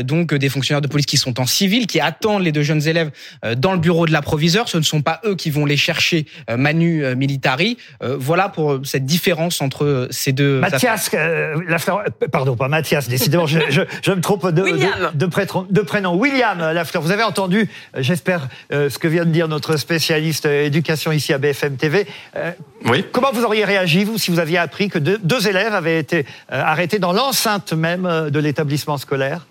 donc 0.03 0.33
des 0.33 0.49
fonctionnaires 0.49 0.81
de 0.81 0.87
police 0.87 1.05
qui 1.05 1.17
sont 1.17 1.39
en 1.39 1.45
civil, 1.45 1.87
qui 1.87 1.99
attendent 1.99 2.43
les 2.43 2.51
deux 2.51 2.63
jeunes 2.63 2.87
élèves 2.87 3.11
euh, 3.45 3.55
dans 3.55 3.71
le 3.73 3.79
bureau 3.79 4.05
de 4.05 4.11
la 4.11 4.21
proviseure. 4.21 4.67
Ce 4.69 4.77
ne 4.77 4.83
sont 4.83 5.01
pas 5.01 5.21
eux 5.25 5.35
qui 5.35 5.49
vont 5.49 5.65
les 5.65 5.77
chercher 5.77 6.25
euh, 6.49 6.57
manu 6.57 7.03
euh, 7.05 7.15
militari. 7.15 7.77
Euh, 8.03 8.15
voilà 8.19 8.49
pour 8.49 8.79
cette 8.83 9.05
différence 9.05 9.61
entre 9.61 10.07
ces 10.11 10.31
deux. 10.31 10.59
Mathias, 10.59 11.09
euh, 11.13 11.55
Lafleur, 11.67 11.99
euh, 12.23 12.27
pardon, 12.31 12.55
pas 12.55 12.67
Mathias, 12.67 13.07
décidément, 13.07 13.47
je, 13.47 13.59
je, 13.69 13.81
je 14.03 14.11
me 14.11 14.21
trompe 14.21 14.47
de, 14.47 14.61
de, 14.63 15.17
de, 15.17 15.25
prétron- 15.27 15.65
de 15.69 15.81
prénom. 15.81 16.15
William 16.15 16.57
Lafleur, 16.59 17.01
vous 17.03 17.11
avez 17.11 17.23
entendu, 17.23 17.69
euh, 17.95 18.01
j'espère, 18.01 18.47
euh, 18.73 18.89
ce 18.89 18.97
que 18.99 19.07
vient 19.07 19.25
de 19.25 19.31
dire 19.31 19.47
notre 19.47 19.77
spécialiste 19.77 20.45
euh, 20.45 20.65
éducation 20.65 21.11
ici 21.11 21.33
à 21.33 21.37
BFM 21.37 21.77
TV. 21.77 22.05
Euh, 22.35 22.51
Oui. 22.85 23.05
comment 23.11 23.31
vous 23.31 23.43
auriez 23.43 23.65
réagi, 23.65 24.03
vous, 24.03 24.17
si 24.17 24.31
vous 24.31 24.39
aviez 24.39 24.57
appris 24.57 24.89
que 24.89 24.99
deux, 24.99 25.17
deux 25.23 25.47
élèves 25.47 25.73
avaient 25.73 25.99
été 25.99 26.25
euh, 26.51 26.61
arrêtés 26.61 26.99
dans 26.99 27.13
l'enceinte 27.13 27.73
même 27.73 28.05
euh, 28.05 28.29
de 28.29 28.39
l'établissement 28.39 28.97
scolaire? 28.97 29.45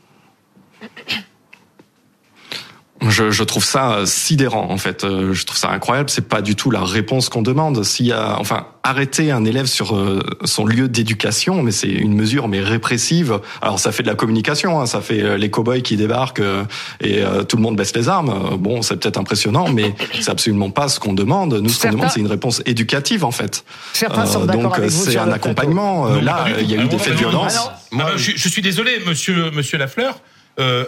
Je, 3.19 3.31
je 3.33 3.43
trouve 3.43 3.65
ça 3.65 3.93
euh, 3.93 4.07
sidérant 4.07 4.69
en 4.71 4.79
fait. 4.79 5.03
Euh, 5.05 5.33
Je 5.35 5.45
trouve 5.45 5.59
ça 5.59 5.71
incroyable. 5.71 6.09
C'est 6.09 6.29
pas 6.29 6.41
du 6.41 6.55
tout 6.55 6.71
la 6.71 6.85
réponse 6.85 7.29
qu'on 7.29 7.43
demande. 7.43 7.83
S'il 7.85 8.07
y 8.07 8.13
a, 8.13 8.39
enfin, 8.39 8.67
arrêter 8.85 9.31
un 9.33 9.45
élève 9.45 9.67
sur 9.67 9.97
euh, 9.97 10.21
son 10.45 10.65
lieu 10.65 10.89
d'éducation, 10.89 11.63
mais 11.63 11.73
c'est 11.73 11.89
une 11.89 12.15
mesure 12.15 12.47
mais 12.49 12.61
répressive. 12.61 13.41
Alors 13.61 13.81
ça 13.81 13.91
fait 13.93 14.03
de 14.03 14.09
la 14.09 14.15
communication, 14.15 14.81
hein, 14.81 14.87
ça 14.87 15.01
fait 15.01 15.21
euh, 15.23 15.37
les 15.37 15.51
cow-boys 15.51 15.81
qui 15.81 15.97
débarquent 15.97 16.41
euh, 16.41 16.63
et 17.01 17.23
euh, 17.23 17.43
tout 17.43 17.57
le 17.57 17.63
monde 17.63 17.77
baisse 17.77 17.95
les 17.95 18.09
armes. 18.09 18.31
Euh, 18.31 18.57
Bon, 18.57 18.83
c'est 18.83 18.97
peut-être 18.97 19.19
impressionnant, 19.19 19.69
mais 19.69 19.95
c'est 20.21 20.31
absolument 20.31 20.71
pas 20.71 20.89
ce 20.89 21.01
qu'on 21.01 21.13
demande. 21.13 21.55
Nous, 21.55 21.69
ce 21.69 21.83
qu'on 21.87 21.93
demande, 21.93 22.11
c'est 22.11 22.21
une 22.21 22.27
réponse 22.27 22.63
éducative 22.67 23.25
en 23.25 23.31
fait. 23.31 23.65
Certains 23.93 24.27
sont 24.27 24.45
d'accord 24.45 24.77
donc 24.79 24.91
c'est 24.91 25.17
un 25.19 25.31
accompagnement. 25.33 26.07
Euh, 26.07 26.17
Non, 26.17 26.21
Là, 26.23 26.47
il 26.61 26.71
y 26.71 26.75
a 26.75 26.77
eu 26.77 26.81
Ah, 26.85 26.87
des 26.87 26.93
non, 26.97 26.99
faits 26.99 27.17
de 27.19 27.23
non, 27.23 27.31
non, 27.31 27.31
violence. 27.39 27.57
Ah 27.59 27.75
non. 27.93 28.05
Ah 28.07 28.11
je, 28.17 28.33
je 28.37 28.49
suis 28.49 28.63
désolé, 28.63 29.01
monsieur, 29.07 29.51
monsieur 29.51 29.79
Lafleur. 29.79 30.21
Euh, 30.61 30.85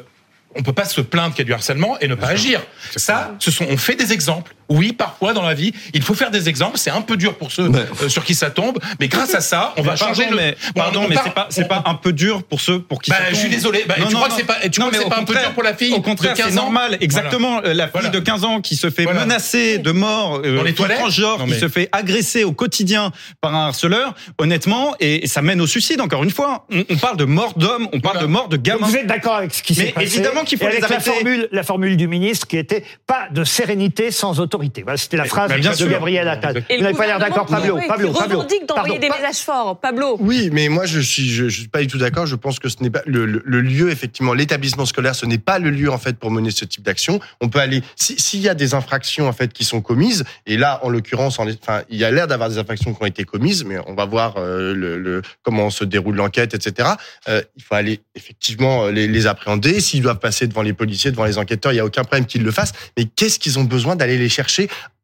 on 0.55 0.63
peut 0.63 0.73
pas 0.73 0.85
se 0.85 1.01
plaindre 1.01 1.35
qu'il 1.35 1.41
y 1.41 1.43
a 1.43 1.45
du 1.47 1.53
harcèlement 1.53 1.99
et 2.01 2.09
ne 2.09 2.15
pas 2.15 2.29
agir. 2.29 2.61
Ça, 2.97 3.35
ce 3.39 3.51
sont, 3.51 3.67
on 3.69 3.77
fait 3.77 3.95
des 3.95 4.13
exemples. 4.13 4.55
Oui, 4.71 4.93
parfois 4.93 5.33
dans 5.33 5.43
la 5.43 5.55
vie, 5.55 5.73
il 5.95 6.03
faut 6.03 6.15
faire 6.15 6.31
des 6.31 6.49
exemples. 6.49 6.79
C'est 6.79 6.91
un 6.91 7.01
peu 7.03 7.17
dur 7.17 7.35
pour 7.35 7.51
ceux 7.53 7.69
Mais- 7.69 7.81
euh, 8.03 8.09
sur 8.09 8.25
qui 8.25 8.35
ça 8.35 8.51
tombe, 8.51 8.79
mais 9.01 9.09
grâce 9.09 9.35
à 9.35 9.41
ça, 9.41 9.75
on 9.77 9.83
va 9.83 9.95
Pardon, 9.97 10.15
changer 10.15 10.31
le. 10.31 10.37
mais, 10.37 10.57
Bon, 10.75 10.81
pardon, 10.81 11.03
on 11.05 11.09
mais 11.09 11.17
c'est 11.17 11.35
pas, 11.35 11.49
on- 11.59 11.65
pas 11.65 11.91
un 11.91 11.95
peu 11.95 12.13
dur 12.13 12.43
pour 12.45 12.61
ceux 12.61 12.81
pour 12.81 13.03
qui 13.03 13.11
Bah, 13.11 13.17
ça 13.19 13.25
je 13.31 13.35
suis 13.35 13.43
tombe. 13.45 13.51
désolé. 13.53 13.85
Bah, 13.89 13.97
Non, 13.99 14.07
tu 14.07 14.13
non, 14.15 14.19
crois 14.21 14.29
que 14.29 14.33
non. 14.33 14.39
c'est 14.39 14.47
pas, 14.47 14.69
tu 14.69 14.81
Non, 14.81 14.87
crois 14.87 14.87
que 14.87 14.93
mais 14.93 14.99
c'est 14.99 15.05
au 15.05 15.09
pas 15.09 15.17
un 15.17 15.19
peu 15.21 15.25
contraire- 15.27 15.45
dur 15.47 15.55
pour 15.55 15.63
la 15.65 15.75
fille 15.75 15.93
Au 15.93 16.01
contraire, 16.01 16.33
de 16.35 16.39
15 16.39 16.53
c'est 16.53 16.59
ans? 16.59 16.63
normal. 16.63 16.99
Exactement. 17.01 17.61
La 17.61 17.85
fille 17.85 17.91
Voilà. 17.95 18.09
de 18.11 18.19
15 18.21 18.45
ans 18.45 18.61
qui 18.61 18.77
se 18.77 18.91
fait 18.91 19.03
Voilà. 19.05 19.21
menacer 19.21 19.79
de 19.79 19.91
mort, 19.91 20.41
euh, 20.45 20.57
Dans 20.57 20.63
les 20.63 20.73
toilettes? 20.75 20.99
transgenre, 20.99 21.39
Non, 21.41 21.47
qui 21.47 21.59
se 21.59 21.69
fait 21.69 21.89
agresser 21.93 22.45
au 22.45 22.53
quotidien 22.53 23.11
par 23.41 23.55
un 23.55 23.67
harceleur, 23.67 24.15
honnêtement, 24.39 24.95
et 25.01 25.27
ça 25.27 25.43
mène 25.43 25.61
au 25.61 25.67
suicide, 25.67 26.01
encore 26.01 26.23
une 26.23 26.31
fois. 26.31 26.67
On, 26.71 26.85
on 26.89 26.97
parle 26.97 27.17
de 27.17 27.25
mort 27.25 27.55
d'homme, 27.57 27.89
on 27.93 27.99
parle 28.01 28.15
Voilà. 28.19 28.21
de 28.29 28.33
mort 28.33 28.49
de 28.49 28.57
gamin. 28.57 28.87
vous 28.87 28.97
êtes 28.97 29.07
d'accord 29.07 29.35
avec 29.35 29.53
ce 29.53 29.63
qui 29.65 29.75
s'est 29.75 29.87
Mais 29.87 29.93
passé 29.93 30.07
évidemment 30.07 30.45
qu'il 30.45 30.59
faut 30.59 30.65
les 30.67 30.77
avec 30.77 30.83
la 30.89 30.97
arrêter. 30.97 31.11
formule, 31.11 31.49
la 31.51 31.63
formule 31.65 31.97
du 31.97 32.07
ministre 32.07 32.47
qui 32.47 32.57
était 32.57 32.85
pas 33.07 33.29
de 33.33 33.43
sérénité 33.45 34.11
sans 34.13 34.39
autorité. 34.39 34.60
Voilà, 34.83 34.97
c'était 34.97 35.17
la 35.17 35.25
phrase 35.25 35.53
bien 35.55 35.71
de 35.71 35.77
sûr. 35.77 35.89
Gabriel 35.89 36.29
Attal. 36.29 36.65
Et 36.69 36.77
Vous 36.77 36.83
n'avez 36.83 36.97
pas 36.97 37.07
l'air 37.07 37.19
d'accord, 37.19 37.47
Pablo. 37.47 37.79
qui- 37.79 37.87
Pablo, 37.89 38.13
Pablo. 38.13 38.37
revendique 38.39 38.67
d'envoyer 38.67 38.99
des 38.99 39.09
messages 39.09 39.39
forts. 39.45 39.81
Pablo. 39.81 40.17
Oui, 40.21 40.51
mais 40.53 40.69
moi 40.69 40.87
je 40.87 41.01
suis 41.01 41.29
je, 41.31 41.49
je 41.49 41.61
suis 41.61 41.69
pas 41.69 41.81
du 41.81 41.87
tout 41.87 41.99
d'accord. 41.99 42.27
Je 42.27 42.37
pense 42.37 42.59
que 42.59 42.69
ce 42.69 42.77
n'est 42.83 42.91
pas 42.91 43.03
le, 43.07 43.25
le- 43.27 43.43
le 43.45 43.61
lieu 43.61 43.91
effectivement 43.91 44.35
l'établissement 44.35 44.87
scolaire. 44.87 45.15
Ce 45.15 45.27
n'est 45.27 45.39
pas 45.39 45.59
le 45.59 45.71
lieu 45.71 45.91
en 45.91 45.99
fait 45.99 46.17
pour 46.19 46.31
mener 46.31 46.51
ce 46.51 46.65
type 46.65 46.83
d'action. 46.83 47.21
On 47.41 47.49
peut 47.49 47.59
aller 47.61 47.83
si- 47.97 48.19
s'il 48.21 48.41
y 48.41 48.49
a 48.49 48.55
des 48.55 48.75
infractions 48.75 49.29
en 49.29 49.33
fait 49.33 49.53
qui 49.53 49.65
sont 49.65 49.81
commises 49.81 50.25
et 50.47 50.57
là 50.57 50.81
en 50.83 50.89
l'occurrence 50.91 51.39
en, 51.39 51.49
enfin 51.49 51.83
il 51.89 51.97
y 51.99 52.05
a 52.05 52.11
l'air 52.11 52.27
d'avoir 52.27 52.49
des 52.51 52.59
infractions 52.59 52.93
qui 52.95 53.03
ont 53.03 53.07
été 53.07 53.25
commises, 53.25 53.65
mais 53.65 53.77
on 53.87 53.95
va 53.95 54.05
voir 54.05 54.35
euh, 54.37 54.75
le, 54.75 54.99
le- 54.99 55.23
comment 55.43 55.71
se 55.71 55.85
déroule 55.85 56.17
l'enquête, 56.17 56.55
etc. 56.55 56.91
Euh, 57.29 57.43
il 57.57 57.63
faut 57.63 57.75
aller 57.75 58.01
effectivement 58.15 58.85
euh, 58.87 58.91
les, 58.91 59.07
les 59.07 59.27
appréhender. 59.27 59.81
S'ils 59.81 60.03
doivent 60.03 60.19
passer 60.19 60.47
devant 60.47 60.63
les 60.63 60.73
policiers, 60.73 61.11
devant 61.11 61.25
les 61.25 61.39
enquêteurs, 61.39 61.73
il 61.73 61.77
y 61.77 61.81
a 61.81 61.85
aucun 61.85 62.03
problème 62.05 62.27
qu'ils 62.27 62.43
le 62.43 62.51
fassent. 62.53 62.73
Mais 62.99 63.05
qu'est-ce 63.05 63.39
qu'ils 63.39 63.59
ont 63.59 63.65
besoin 63.65 63.97
d'aller 63.97 64.19
les 64.19 64.29
chercher? 64.29 64.50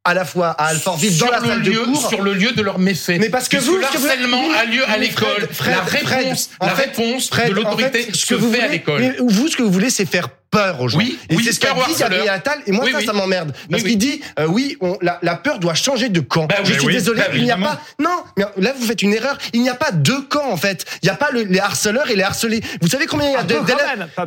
À 0.04 0.14
la 0.14 0.24
fois 0.24 0.50
à 0.50 0.66
Alfortville 0.66 1.18
dans 1.18 1.26
sur 1.26 1.32
la 1.32 1.40
le 1.40 1.46
salle 1.48 1.62
de 1.62 1.70
lieu, 1.70 1.84
cours 1.84 2.08
sur 2.08 2.22
le 2.22 2.32
lieu 2.34 2.52
de 2.52 2.62
leur 2.62 2.78
méfait. 2.78 3.18
Mais 3.18 3.28
parce 3.28 3.48
que 3.48 3.56
Puisque 3.56 3.70
vous, 3.72 3.82
ce 3.82 3.92
que 3.92 3.98
vous- 3.98 4.06
l'harcèlement 4.06 4.42
a 4.56 4.64
lieu 4.64 4.88
à 4.88 4.96
l'école. 4.98 5.48
La 5.66 5.80
réponse, 5.80 6.50
la 6.60 6.74
réponse 6.74 7.28
Fred, 7.28 7.48
de 7.48 7.54
l'autorité 7.54 7.88
en 7.88 7.92
fait, 8.04 8.12
ce 8.14 8.26
se 8.26 8.26
que 8.26 8.34
vous 8.36 8.52
fait 8.52 8.60
à 8.60 8.68
l'école. 8.68 9.00
mais 9.00 9.14
Vous, 9.18 9.48
ce 9.48 9.56
que 9.56 9.62
vous 9.64 9.72
voulez, 9.72 9.90
c'est 9.90 10.06
faire 10.06 10.28
peur 10.50 10.80
aux 10.80 10.88
gens. 10.88 10.98
Oui, 10.98 11.18
et 11.28 11.36
oui, 11.36 11.44
c'est 11.44 11.52
ce 11.52 11.60
qu'a 11.60 11.72
dit 11.74 11.94
Gabriel. 11.98 12.28
Attal. 12.28 12.58
Et 12.66 12.72
moi, 12.72 12.84
Oui, 12.84 12.92
ça, 12.92 12.98
oui. 12.98 13.06
ça 13.06 13.12
m'emmerde. 13.12 13.52
Parce 13.70 13.82
Oui, 13.82 13.90
qu'il 13.90 13.98
dit, 13.98 14.20
euh, 14.38 14.46
oui, 14.46 14.76
on, 14.80 14.96
la, 15.02 15.18
la 15.22 15.34
peur 15.36 15.58
doit 15.58 15.74
changer 15.74 16.08
de 16.08 16.20
camp. 16.20 16.46
Bah 16.46 16.56
Je 16.64 16.72
suis 16.74 16.86
oui. 16.86 16.92
désolé, 16.94 17.20
Bah 17.20 17.28
il 17.34 17.44
n'y 17.44 17.50
a 17.50 17.56
pas. 17.56 17.80
Non, 17.98 18.22
mais 18.36 18.44
là, 18.58 18.72
vous 18.78 18.86
faites 18.86 19.02
une 19.02 19.12
erreur. 19.14 19.36
Il 19.52 19.62
n'y 19.62 19.68
a 19.68 19.74
pas 19.74 19.90
deux 19.92 20.22
camps, 20.22 20.50
en 20.50 20.56
fait. 20.56 20.84
Il 21.02 21.06
n'y 21.06 21.10
a 21.10 21.16
pas 21.16 21.30
le- 21.32 21.42
les 21.42 21.58
harceleurs 21.60 22.10
et 22.10 22.16
les 22.16 22.22
harcelés. 22.22 22.60
Vous 22.80 22.88
savez 22.88 23.06
combien 23.06 23.28
il 23.28 23.32
y 23.32 23.36
a 23.36 23.42
d'élèves 23.42 23.66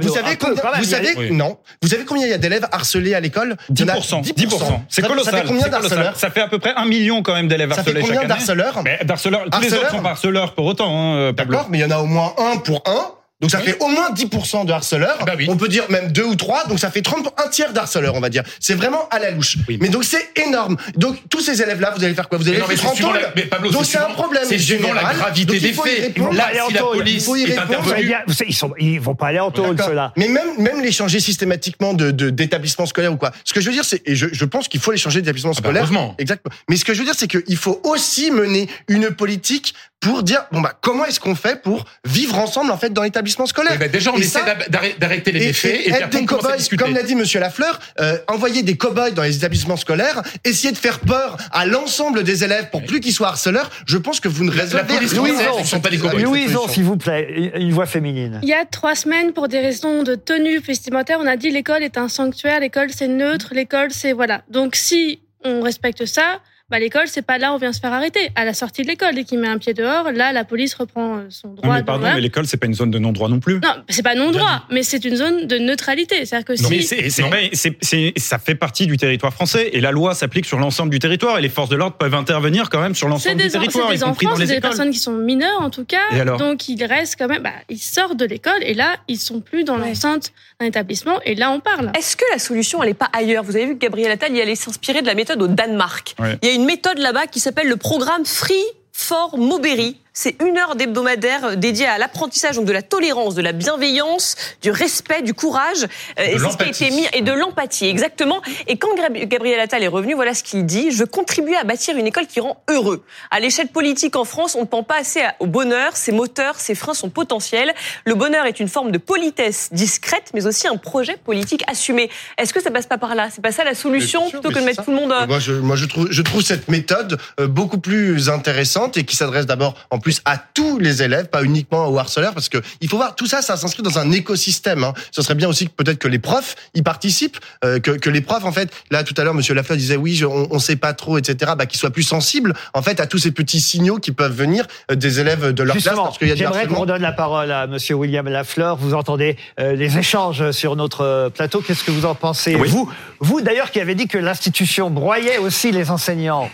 Vous 0.01 0.13
savez 0.13 0.35
combien 0.38 0.61
Vous 0.77 0.83
savez. 0.85 1.29
Non. 1.31 1.57
Vous 1.81 1.88
savez 1.89 2.05
combien 2.05 2.25
il 2.25 2.29
y 2.29 2.33
a 2.33 2.38
d'élèves 2.38 2.67
harcelés 2.71 3.13
à 3.13 3.19
l'école 3.19 3.55
Il 3.69 3.79
y 3.79 3.83
en 3.83 3.88
a 3.89 3.93
10%. 3.97 4.21
10%. 4.23 4.81
C'est 4.89 5.01
colossal. 5.01 5.33
Ça 5.33 5.41
fait 5.41 5.47
combien 5.47 5.67
d'harceleurs 5.67 6.15
Ça 6.17 6.29
fait 6.29 6.41
à 6.41 6.47
peu 6.47 6.59
près 6.59 6.73
un 6.75 6.85
million 6.85 7.21
quand 7.23 7.34
même 7.34 7.47
d'élèves 7.47 7.69
Ça 7.73 7.84
fait 7.84 7.89
harcelés 7.91 8.01
combien 8.01 8.15
chaque 8.15 8.23
année. 8.25 8.34
d'harceleurs 8.36 8.84
Mais 8.84 8.99
d'harceleurs, 9.03 9.45
tous 9.51 9.62
les 9.62 9.73
autres 9.73 9.91
sont 9.91 10.05
harceleurs 10.05 10.53
pour 10.53 10.65
autant, 10.65 10.89
hein. 10.95 11.32
D'accord, 11.34 11.67
mais 11.69 11.79
il 11.79 11.82
y 11.82 11.86
en 11.86 11.91
a 11.91 11.99
au 11.99 12.05
moins 12.05 12.34
un 12.38 12.58
pour 12.58 12.84
un. 12.86 13.12
Donc 13.41 13.52
ça 13.52 13.60
Oui. 13.60 13.65
fait 13.67 13.78
au 13.80 13.88
moins 13.88 14.12
10% 14.12 14.65
de 14.65 14.71
harceleurs. 14.73 15.17
Bah 15.25 15.34
oui. 15.38 15.47
On 15.49 15.56
peut 15.56 15.69
dire 15.69 15.86
même 15.89 16.12
deux 16.12 16.23
ou 16.25 16.36
trois. 16.36 16.65
Donc 16.65 16.78
ça 16.80 16.91
fait 16.91 17.02
30 17.02 17.23
pour 17.23 17.34
un 17.43 17.47
tiers 17.47 17.71
d'harceleurs, 17.71 18.15
on 18.15 18.19
va 18.19 18.28
dire. 18.30 18.43
C'est 18.60 18.73
vraiment 18.73 19.08
à 19.10 19.19
la 19.19 19.32
louche. 19.32 19.58
Oui. 19.69 19.78
Mais 19.82 19.88
donc 19.88 20.04
c'est 20.04 20.30
énorme. 20.45 20.75
Donc 20.97 21.17
tous 21.30 21.39
ces 21.39 21.62
élèves-là, 21.62 21.93
vous 21.95 22.04
allez 22.04 22.13
faire 22.13 22.28
quoi? 22.28 22.38
Vous 22.38 22.47
allez 22.49 22.58
Mais 22.58 22.63
non, 22.63 22.67
mais 22.69 22.75
foutre 22.75 22.88
c'est 22.88 22.91
en 22.91 22.95
suivant 22.95 23.12
tôle 23.13 23.21
la- 23.21 23.34
mais 23.36 23.41
Pablo, 23.43 23.71
Donc 23.71 23.86
c'est 23.86 23.97
un 23.97 24.10
problème 24.10 24.43
c'est 24.47 24.58
suivant 24.58 24.89
la 24.93 24.99
général. 24.99 25.15
gravité 25.17 25.54
Donc 25.54 25.62
des 25.62 25.73
faits. 25.73 26.17
Là, 26.34 26.45
aller 26.47 26.60
en 26.62 26.67
si 26.67 26.73
la 26.73 26.82
police 26.82 27.13
Il 27.15 27.21
faut 27.21 27.36
y 27.38 27.43
est 27.43 27.58
intervenue, 27.58 28.13
ils 28.47 28.56
sont, 28.56 28.73
ils 28.78 28.99
vont 28.99 29.15
pas 29.15 29.28
aller 29.28 29.39
en 29.39 29.49
D'accord. 29.52 29.88
ceux-là. 29.88 30.12
Mais 30.17 30.28
même, 30.28 30.58
même 30.58 30.82
les 30.82 30.91
changer 30.91 31.21
systématiquement 31.21 31.93
de, 31.93 32.12
de, 32.12 32.30
d'établissement 32.30 32.86
scolaire 32.86 33.13
ou 33.13 33.17
quoi. 33.17 33.32
Ce 33.45 33.54
que 33.54 33.62
je 33.62 33.67
veux 33.67 33.73
dire, 33.73 33.86
c'est, 33.86 34.02
et 34.06 34.15
je, 34.15 34.28
je 34.34 34.45
pense 34.45 34.67
qu'il 34.67 34.82
faut 34.82 34.91
les 34.91 34.97
changer 34.97 35.21
d'établissement 35.21 35.52
Ah 35.52 35.62
bah, 35.62 35.67
scolaire. 35.69 35.84
heureusement. 35.84 36.15
Exactement. 36.17 36.54
Mais 36.69 36.75
ce 36.75 36.84
que 36.84 36.93
je 36.93 36.99
veux 36.99 37.06
dire, 37.06 37.15
c'est 37.17 37.28
qu'il 37.30 37.58
faut 37.58 37.80
aussi 37.86 38.32
mener 38.32 38.67
une 38.89 39.12
politique 39.12 39.73
pour 39.99 40.23
dire, 40.23 40.45
bon 40.51 40.62
bah, 40.62 40.73
comment 40.79 41.05
est-ce 41.05 41.19
qu'on 41.19 41.35
fait 41.35 41.62
pour 41.62 41.83
vivre 42.05 42.38
ensemble, 42.38 42.71
en 42.71 42.77
fait, 42.77 42.91
dans 42.93 43.03
l'établissement 43.03 43.45
scolaire? 43.45 43.73
eh 43.75 43.77
ben, 43.77 43.91
déjà, 43.91 44.12
on 44.13 44.17
Et 44.17 44.21
essaie 44.21 44.39
d'arrêter 44.69 44.95
d'arrêter 44.97 45.31
les 45.33 45.43
et, 45.43 45.47
méfaits 45.47 45.65
et 45.65 45.89
et 45.89 45.93
être 45.93 46.05
après, 46.05 46.51
des 46.51 46.57
discuter. 46.57 46.83
comme 46.83 46.93
l'a 46.93 47.03
dit 47.03 47.15
Monsieur 47.15 47.39
Lafleur, 47.39 47.79
euh, 47.99 48.17
envoyer 48.27 48.63
des 48.63 48.77
cow-boys 48.77 49.12
dans 49.12 49.23
les 49.23 49.35
établissements 49.35 49.75
scolaires, 49.77 50.21
essayer 50.45 50.71
de 50.71 50.77
faire 50.77 50.99
peur 50.99 51.38
à 51.51 51.65
l'ensemble 51.65 52.23
des 52.23 52.43
élèves 52.43 52.69
pour 52.69 52.83
plus 52.83 53.01
qu'ils 53.01 53.13
soient 53.13 53.27
harceleurs, 53.29 53.69
je 53.85 53.97
pense 53.97 54.19
que 54.19 54.29
vous 54.29 54.43
ne 54.45 54.51
résolvez 54.51 54.97
rien. 54.97 55.59
ne 55.59 55.65
sont 55.65 55.81
pas 55.81 55.89
des 55.89 55.97
cow-boys. 55.97 56.19
Louison, 56.21 56.67
s'il 56.67 56.83
vous 56.85 56.97
plaît, 56.97 57.51
une 57.55 57.73
voix 57.73 57.85
féminine. 57.85 58.39
Il 58.41 58.49
y 58.49 58.53
a 58.53 58.65
trois 58.65 58.95
semaines, 58.95 59.33
pour 59.33 59.47
des 59.49 59.59
raisons 59.59 60.03
de 60.03 60.15
tenue 60.15 60.59
vestimentaire, 60.59 61.17
on 61.21 61.27
a 61.27 61.35
dit 61.35 61.49
l'école 61.51 61.83
est 61.83 61.97
un 61.97 62.07
sanctuaire, 62.07 62.59
l'école 62.62 62.89
c'est 62.95 63.07
neutre, 63.07 63.49
l'école 63.53 63.91
c'est 63.91 64.13
voilà. 64.13 64.43
Donc 64.49 64.75
si 64.75 65.19
on 65.43 65.62
respecte 65.62 66.05
ça, 66.05 66.39
bah 66.69 66.79
l'école 66.79 67.08
c'est 67.08 67.21
pas 67.21 67.38
là 67.38 67.51
où 67.51 67.55
on 67.55 67.58
vient 67.58 67.73
se 67.73 67.79
faire 67.79 67.93
arrêter. 67.93 68.29
À 68.36 68.45
la 68.45 68.53
sortie 68.53 68.84
de 68.84 68.88
l'école, 68.88 69.15
dès 69.15 69.23
qu'il 69.23 69.39
met 69.39 69.47
un 69.47 69.58
pied 69.58 69.73
dehors, 69.73 70.12
là 70.12 70.32
la 70.34 70.43
police 70.45 70.73
reprend 70.75 71.17
euh, 71.17 71.21
son 71.29 71.49
Non, 71.49 71.53
droit. 71.55 71.73
mais 71.75 71.82
de- 71.82 71.86
pardon, 71.86 72.08
mais 72.13 72.21
l'école, 72.21 72.45
c'est 72.45 72.58
pas 72.58 72.67
une 72.67 72.73
zone 72.73 72.91
de 72.91 72.99
non-droit 72.99 73.29
non 73.29 73.39
plus. 73.39 73.55
Non, 73.55 73.73
c'est 73.89 74.03
pas 74.03 74.15
non 74.15 74.32
droit, 74.32 74.63
mais 74.71 74.84
c'est 74.84 75.03
une 75.05 75.15
zone 75.15 75.47
de 75.47 75.58
neutralité. 75.58 76.25
C'est-à-dire 76.25 76.45
que 76.45 76.51
Mais 76.69 76.82
si 76.82 76.84
c'est, 76.84 77.10
c'est 77.10 77.21
Non. 77.23 77.29
pas- 77.29 77.38
c'est- 77.53 77.77
c'est- 77.82 78.13
ça 78.17 78.38
fait 78.39 78.55
partie 78.55 78.86
du 78.88 78.97
territoire 78.97 79.34
français 79.34 79.69
et 79.73 79.82
la 79.82 79.91
loi 79.91 80.13
s'applique 80.15 80.45
sur 80.45 80.60
l'ensemble 80.60 80.91
du 80.91 80.99
territoire 80.99 81.38
et 81.38 81.41
les 81.41 81.49
forces 81.49 81.69
de 81.69 81.75
l'ordre 81.75 81.95
peuvent 81.97 82.13
intervenir 82.15 82.69
quand 82.69 82.82
même 82.82 82.95
sur 82.95 83.08
l'ensemble 83.08 83.38
des, 83.38 83.43
du 83.45 83.49
territoire, 83.51 83.88
c'est 83.89 83.95
y 83.95 83.97
des 83.99 84.03
compris 84.05 84.25
dans 84.25 84.32
enfants, 84.32 84.36
c'est 84.38 84.41
les 84.43 84.47
des 84.47 84.53
écoles. 84.53 84.69
personnes 84.69 84.91
qui 84.91 84.99
sont 84.99 85.13
mineures 85.13 85.62
en 85.62 85.69
tout 85.69 85.86
cas. 85.86 85.97
Et 86.12 86.19
alors 86.19 86.38
donc 86.38 86.67
ils 86.69 86.84
restent 86.84 87.15
quand 87.17 87.27
même, 87.27 87.41
bah, 87.43 87.53
ils 87.69 87.77
sortent 87.79 88.17
de 88.17 88.25
l'école 88.25 88.62
et 88.62 88.73
là 88.73 88.95
ils 89.08 89.17
sont 89.19 89.39
plus 89.41 89.63
dans 89.63 89.77
Ouais. 89.79 89.89
l'enceinte 89.89 90.32
d'un 90.60 90.65
établissement 90.67 91.19
et 91.25 91.36
là 91.36 91.51
on 91.51 91.60
parle. 91.60 91.91
Est-ce 91.97 92.15
que 92.15 92.25
la 92.34 92.39
solution, 92.39 92.82
elle 92.84 92.89
n'est 92.89 92.93
pas 92.93 93.10
ailleurs? 93.13 93.43
Vous 93.43 93.55
avez 93.55 93.65
vu 93.65 93.73
que 93.75 93.79
Gabriel 93.79 94.12
Attal 94.12 94.36
y 94.36 94.41
allait 94.41 94.55
s'inspirer 94.55 95.01
de 95.01 95.08
la 95.08 95.15
méthode 95.15 95.41
au 95.41 95.47
Danemark. 95.47 96.15
Ouais. 96.19 96.38
Il 96.41 96.49
y 96.49 96.51
a 96.51 96.55
une 96.55 96.59
méthode 96.65 96.98
là-bas 96.98 97.28
qui 97.28 97.39
s'appelle 97.39 97.67
le 97.67 97.78
programme 97.78 98.26
Free 98.26 98.63
for 98.91 99.38
Moberry. 99.38 99.98
C'est 100.21 100.36
une 100.43 100.58
heure 100.58 100.75
d'hebdomadaire 100.75 101.55
dédiée 101.55 101.86
à 101.86 101.97
l'apprentissage 101.97 102.58
donc 102.58 102.65
de 102.65 102.73
la 102.73 102.82
tolérance, 102.82 103.36
de 103.36 103.41
la 103.41 103.53
bienveillance, 103.53 104.36
du 104.62 104.69
respect, 104.69 105.21
du 105.21 105.34
courage. 105.34 105.84
Euh, 106.19 106.23
et 106.23 106.32
c'est 106.38 106.39
ce 106.39 106.39
qui 106.39 106.43
a 106.43 106.49
l'empathie. 106.65 106.84
été 106.88 106.93
mis 106.93 107.08
et 107.13 107.21
de 107.21 107.32
l'empathie 107.32 107.86
exactement. 107.88 108.41
Et 108.67 108.75
quand 108.75 108.93
Gab- 108.97 109.13
Gabriel 109.29 109.62
Attal 109.62 109.82
est 109.82 109.88
revenu, 109.88 110.15
voilà 110.15 110.34
ce 110.34 110.43
qu'il 110.43 110.65
dit 110.65 110.91
je 110.91 111.05
contribue 111.05 111.55
à 111.55 111.63
bâtir 111.63 111.95
une 111.95 112.05
école 112.05 112.27
qui 112.27 112.41
rend 112.41 112.62
heureux. 112.69 113.05
À 113.32 113.39
l'échelle 113.39 113.69
politique 113.69 114.17
en 114.17 114.25
France, 114.25 114.55
on 114.55 114.62
ne 114.63 114.65
pense 114.65 114.86
pas 114.86 114.97
assez 114.99 115.21
au 115.39 115.45
bonheur. 115.45 115.95
Ses 115.95 116.12
moteurs, 116.12 116.60
ses 116.60 116.75
freins 116.75 116.93
sont 116.93 117.10
potentiels. 117.10 117.73
Le 118.03 118.13
bonheur 118.13 118.45
est 118.45 118.60
une 118.60 118.67
forme 118.67 118.91
de 118.91 118.97
politesse 118.97 119.69
discrète, 119.71 120.32
mais 120.34 120.45
aussi 120.45 120.67
un 120.67 120.75
projet 120.75 121.15
politique 121.15 121.63
assumé. 121.67 122.10
Est-ce 122.38 122.53
que 122.53 122.62
ça 122.62 122.71
passe 122.71 122.88
pas 122.88 122.97
par 122.97 123.15
là? 123.15 123.29
C'est 123.34 123.41
pas 123.41 123.53
ça 123.53 123.63
la 123.63 123.73
solution 123.73 124.27
sûr, 124.27 124.41
plutôt 124.41 124.53
que 124.53 124.60
de 124.60 124.65
mettre 124.65 124.79
ça. 124.79 124.84
tout 124.84 124.91
le 124.91 124.97
monde. 124.97 125.13
euh, 125.13 125.27
Moi, 125.27 125.39
je, 125.39 125.53
moi, 125.53 125.77
je 125.77 125.86
trouve, 125.86 126.10
je 126.12 126.21
trouve 126.21 126.41
cette 126.41 126.67
méthode 126.67 127.17
euh, 127.39 127.47
beaucoup 127.47 127.77
plus 127.79 128.27
intéressante 128.29 128.97
et 128.97 129.05
qui 129.05 129.15
s'adresse 129.15 129.45
d'abord, 129.45 129.75
en 129.91 129.99
plus 129.99 130.09
plus 130.10 130.22
à 130.26 130.38
tous 130.39 130.80
les 130.80 131.04
élèves, 131.04 131.28
pas 131.28 131.43
uniquement 131.43 131.88
aux 131.88 132.00
harceleurs, 132.00 132.34
parce 132.34 132.50
que 132.50 132.58
il 132.82 132.89
faut 132.89 132.98
voir 132.98 133.15
tout 133.15 133.28
ça, 133.28 133.43
ça 133.43 133.58
s'inscrit 133.58 133.84
dans 133.84 134.00
un 134.00 134.12
écosystème. 134.12 134.84
Hein. 134.84 134.95
Ce 135.12 135.22
serait 135.22 135.36
bien 135.36 135.48
aussi 135.48 135.67
que 135.67 135.72
peut-être 135.72 136.00
que 136.00 136.08
les 136.08 136.17
profs 136.17 136.56
y 136.74 136.82
participent, 136.82 137.38
euh, 137.63 137.80
que, 137.80 137.91
que 137.91 138.10
les 138.10 138.22
profs 138.22 138.43
en 138.43 138.52
fait, 138.52 138.72
là 138.89 139.04
tout 139.04 139.13
à 139.17 139.24
l'heure 139.24 139.36
Monsieur 139.36 139.54
Lafleur 139.54 139.78
disait 139.78 139.98
oui, 139.98 140.15
je, 140.15 140.26
on, 140.26 140.48
on 140.50 140.58
sait 140.58 140.78
pas 140.78 140.93
trop, 140.93 141.19
etc. 141.19 141.52
Bah, 141.56 141.67
qu'ils 141.67 141.80
soient 141.80 141.91
plus 141.91 142.02
sensibles 142.02 142.56
en 142.74 142.82
fait 142.82 143.00
à 143.00 143.06
tous 143.06 143.19
ces 143.19 143.30
petits 143.30 143.62
signaux 143.62 144.00
qui 144.00 144.12
peuvent 144.12 144.36
venir 144.36 144.65
euh, 144.89 144.95
des 144.95 145.19
élèves 145.19 145.54
de 145.54 145.62
leur 145.62 145.78
classe, 145.78 145.95
parce 145.95 146.17
qu'il 146.17 146.28
y 146.28 146.32
a 146.32 146.36
j'aimerais 146.36 146.65
qu'on 146.65 146.80
redonne 146.80 147.04
la 147.04 147.12
parole 147.12 147.52
à 147.52 147.67
Monsieur 147.67 147.93
William 147.93 148.28
Lafleur. 148.28 148.78
Vous 148.78 148.95
entendez 148.95 149.38
euh, 149.60 149.74
les 149.74 150.00
échanges 150.00 150.50
sur 150.50 150.76
notre 150.76 151.02
euh, 151.02 151.30
plateau. 151.30 151.62
Qu'est-ce 151.62 151.84
que 151.84 151.91
vous 151.91 152.08
en 152.08 152.15
pensez 152.15 152.56
Oui. 152.56 152.67
Vous, 152.69 152.91
vous 153.19 153.41
d'ailleurs, 153.41 153.69
qui 153.69 153.80
avez 153.80 153.93
dit 153.93 154.08
que 154.08 154.17
l'institution 154.17 154.89
broyait 154.89 155.38
aussi 155.38 155.72
les 155.72 155.91
enseignants. 155.91 156.50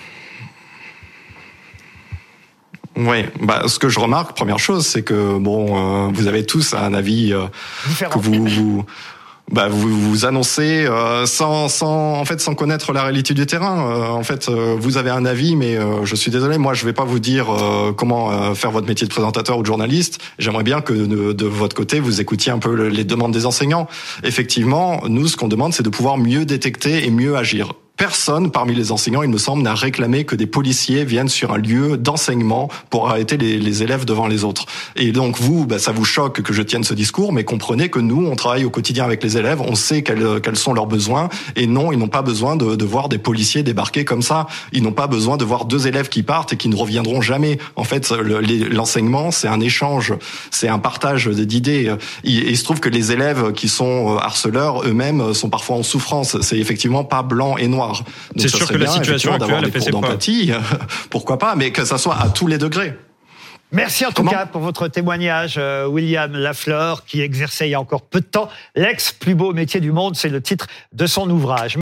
Oui, 2.97 3.25
bah, 3.41 3.63
ce 3.67 3.77
que 3.77 3.89
je 3.89 3.99
remarque, 3.99 4.35
première 4.35 4.59
chose, 4.59 4.85
c'est 4.85 5.01
que 5.03 5.37
bon, 5.37 6.07
euh, 6.07 6.11
vous 6.13 6.27
avez 6.27 6.45
tous 6.45 6.73
un 6.73 6.93
avis 6.93 7.33
euh, 7.33 7.43
que 8.09 8.19
vous, 8.19 8.45
vous 8.47 8.85
bah, 9.51 9.67
vous, 9.69 9.89
vous 9.89 10.25
annoncez 10.25 10.85
euh, 10.87 11.25
sans, 11.27 11.67
sans, 11.67 12.13
en 12.19 12.25
fait, 12.25 12.39
sans 12.41 12.55
connaître 12.55 12.93
la 12.93 13.03
réalité 13.03 13.33
du 13.35 13.45
terrain. 13.45 13.89
Euh, 13.91 14.07
en 14.07 14.23
fait, 14.23 14.49
euh, 14.49 14.75
vous 14.79 14.97
avez 14.97 15.09
un 15.11 15.23
avis, 15.25 15.55
mais 15.55 15.75
euh, 15.75 16.03
je 16.05 16.15
suis 16.15 16.31
désolé, 16.31 16.57
moi, 16.57 16.73
je 16.73 16.83
vais 16.85 16.93
pas 16.93 17.03
vous 17.03 17.19
dire 17.19 17.49
euh, 17.51 17.91
comment 17.91 18.31
euh, 18.31 18.53
faire 18.55 18.71
votre 18.71 18.87
métier 18.87 19.05
de 19.05 19.11
présentateur 19.11 19.57
ou 19.59 19.61
de 19.61 19.67
journaliste. 19.67 20.19
J'aimerais 20.39 20.63
bien 20.63 20.81
que 20.81 20.93
de, 20.93 21.33
de 21.33 21.45
votre 21.45 21.75
côté, 21.75 21.99
vous 21.99 22.21
écoutiez 22.21 22.51
un 22.51 22.59
peu 22.59 22.73
le- 22.73 22.89
les 22.89 23.03
demandes 23.03 23.33
des 23.33 23.45
enseignants. 23.45 23.87
Effectivement, 24.23 25.01
nous, 25.07 25.27
ce 25.27 25.37
qu'on 25.37 25.47
demande, 25.47 25.73
c'est 25.73 25.83
de 25.83 25.89
pouvoir 25.89 26.17
mieux 26.17 26.45
détecter 26.45 27.05
et 27.05 27.11
mieux 27.11 27.35
agir. 27.35 27.73
Personne 27.97 28.51
parmi 28.51 28.75
les 28.75 28.91
enseignants, 28.91 29.23
il 29.23 29.29
me 29.29 29.37
semble, 29.37 29.63
n'a 29.63 29.73
réclamé 29.73 30.25
que 30.25 30.35
des 30.35 30.47
policiers 30.47 31.05
viennent 31.05 31.29
sur 31.29 31.53
un 31.53 31.57
lieu 31.57 31.97
d'enseignement 31.97 32.69
pour 32.89 33.09
arrêter 33.09 33.37
les, 33.37 33.83
élèves 33.83 34.03
devant 34.03 34.27
les 34.27 34.43
autres. 34.43 34.65
Et 34.97 35.13
donc 35.13 35.39
vous, 35.39 35.65
bah, 35.65 35.79
ça 35.79 35.93
vous 35.93 36.03
choque 36.03 36.41
que 36.41 36.51
je 36.51 36.61
tienne 36.61 36.83
ce 36.83 36.93
discours, 36.93 37.31
mais 37.31 37.45
comprenez 37.45 37.89
que 37.89 37.99
nous, 37.99 38.25
on 38.25 38.35
travaille 38.35 38.65
au 38.65 38.69
quotidien 38.69 39.05
avec 39.05 39.23
les 39.23 39.37
élèves, 39.37 39.61
on 39.61 39.75
sait 39.75 40.03
quels, 40.03 40.57
sont 40.57 40.73
leurs 40.73 40.87
besoins, 40.87 41.29
et 41.55 41.67
non, 41.67 41.91
ils 41.93 41.97
n'ont 41.97 42.09
pas 42.09 42.21
besoin 42.21 42.57
de, 42.57 42.85
voir 42.85 43.07
des 43.07 43.17
policiers 43.17 43.63
débarquer 43.63 44.03
comme 44.03 44.21
ça. 44.21 44.47
Ils 44.73 44.83
n'ont 44.83 44.91
pas 44.91 45.07
besoin 45.07 45.37
de 45.37 45.45
voir 45.45 45.65
deux 45.65 45.87
élèves 45.87 46.09
qui 46.09 46.21
partent 46.21 46.53
et 46.53 46.57
qui 46.57 46.67
ne 46.67 46.75
reviendront 46.75 47.21
jamais. 47.21 47.57
En 47.77 47.85
fait, 47.85 48.11
l'enseignement, 48.11 49.31
c'est 49.31 49.47
un 49.47 49.61
échange, 49.61 50.13
c'est 50.51 50.67
un 50.67 50.79
partage 50.79 51.27
d'idées. 51.27 51.95
Il, 52.23 52.49
il 52.49 52.57
se 52.57 52.63
trouve 52.63 52.79
que 52.79 52.89
les 52.89 53.11
élèves 53.11 53.53
qui 53.53 53.67
sont 53.69 54.15
euh, 54.15 54.17
harceleurs 54.17 54.83
eux-mêmes 54.85 55.33
sont 55.33 55.49
parfois 55.49 55.77
en 55.77 55.83
souffrance. 55.83 56.39
C'est 56.41 56.57
effectivement 56.57 57.03
pas 57.03 57.23
blanc 57.23 57.57
et 57.57 57.67
noir. 57.67 57.84
C'est 58.37 58.47
sûr 58.47 58.67
que 58.67 58.77
la 58.77 58.87
situation 58.87 59.33
actuelle 59.33 59.71
fait 59.71 59.81
ses 59.81 59.91
d'empathie, 59.91 60.51
pourquoi 61.09 61.37
pas, 61.37 61.55
mais 61.55 61.71
que 61.71 61.85
ça 61.85 61.97
soit 61.97 62.17
à 62.19 62.29
tous 62.29 62.47
les 62.47 62.57
degrés. 62.57 62.95
Merci 63.71 64.05
en 64.05 64.09
tout 64.09 64.15
Comment 64.17 64.31
cas 64.31 64.45
pour 64.45 64.61
votre 64.61 64.87
témoignage, 64.87 65.55
euh, 65.57 65.87
William 65.87 66.31
Lafleur, 66.31 67.03
qui 67.03 67.21
exerçait 67.21 67.67
il 67.67 67.71
y 67.71 67.75
a 67.75 67.79
encore 67.81 68.03
peu 68.03 68.21
de 68.21 68.25
temps 68.25 68.47
l'ex 68.75 69.11
plus 69.11 69.35
beau 69.35 69.53
métier 69.53 69.81
du 69.81 69.91
monde. 69.91 70.15
C'est 70.15 70.29
le 70.29 70.41
titre 70.41 70.67
de 70.93 71.07
son 71.07 71.29
ouvrage. 71.29 71.73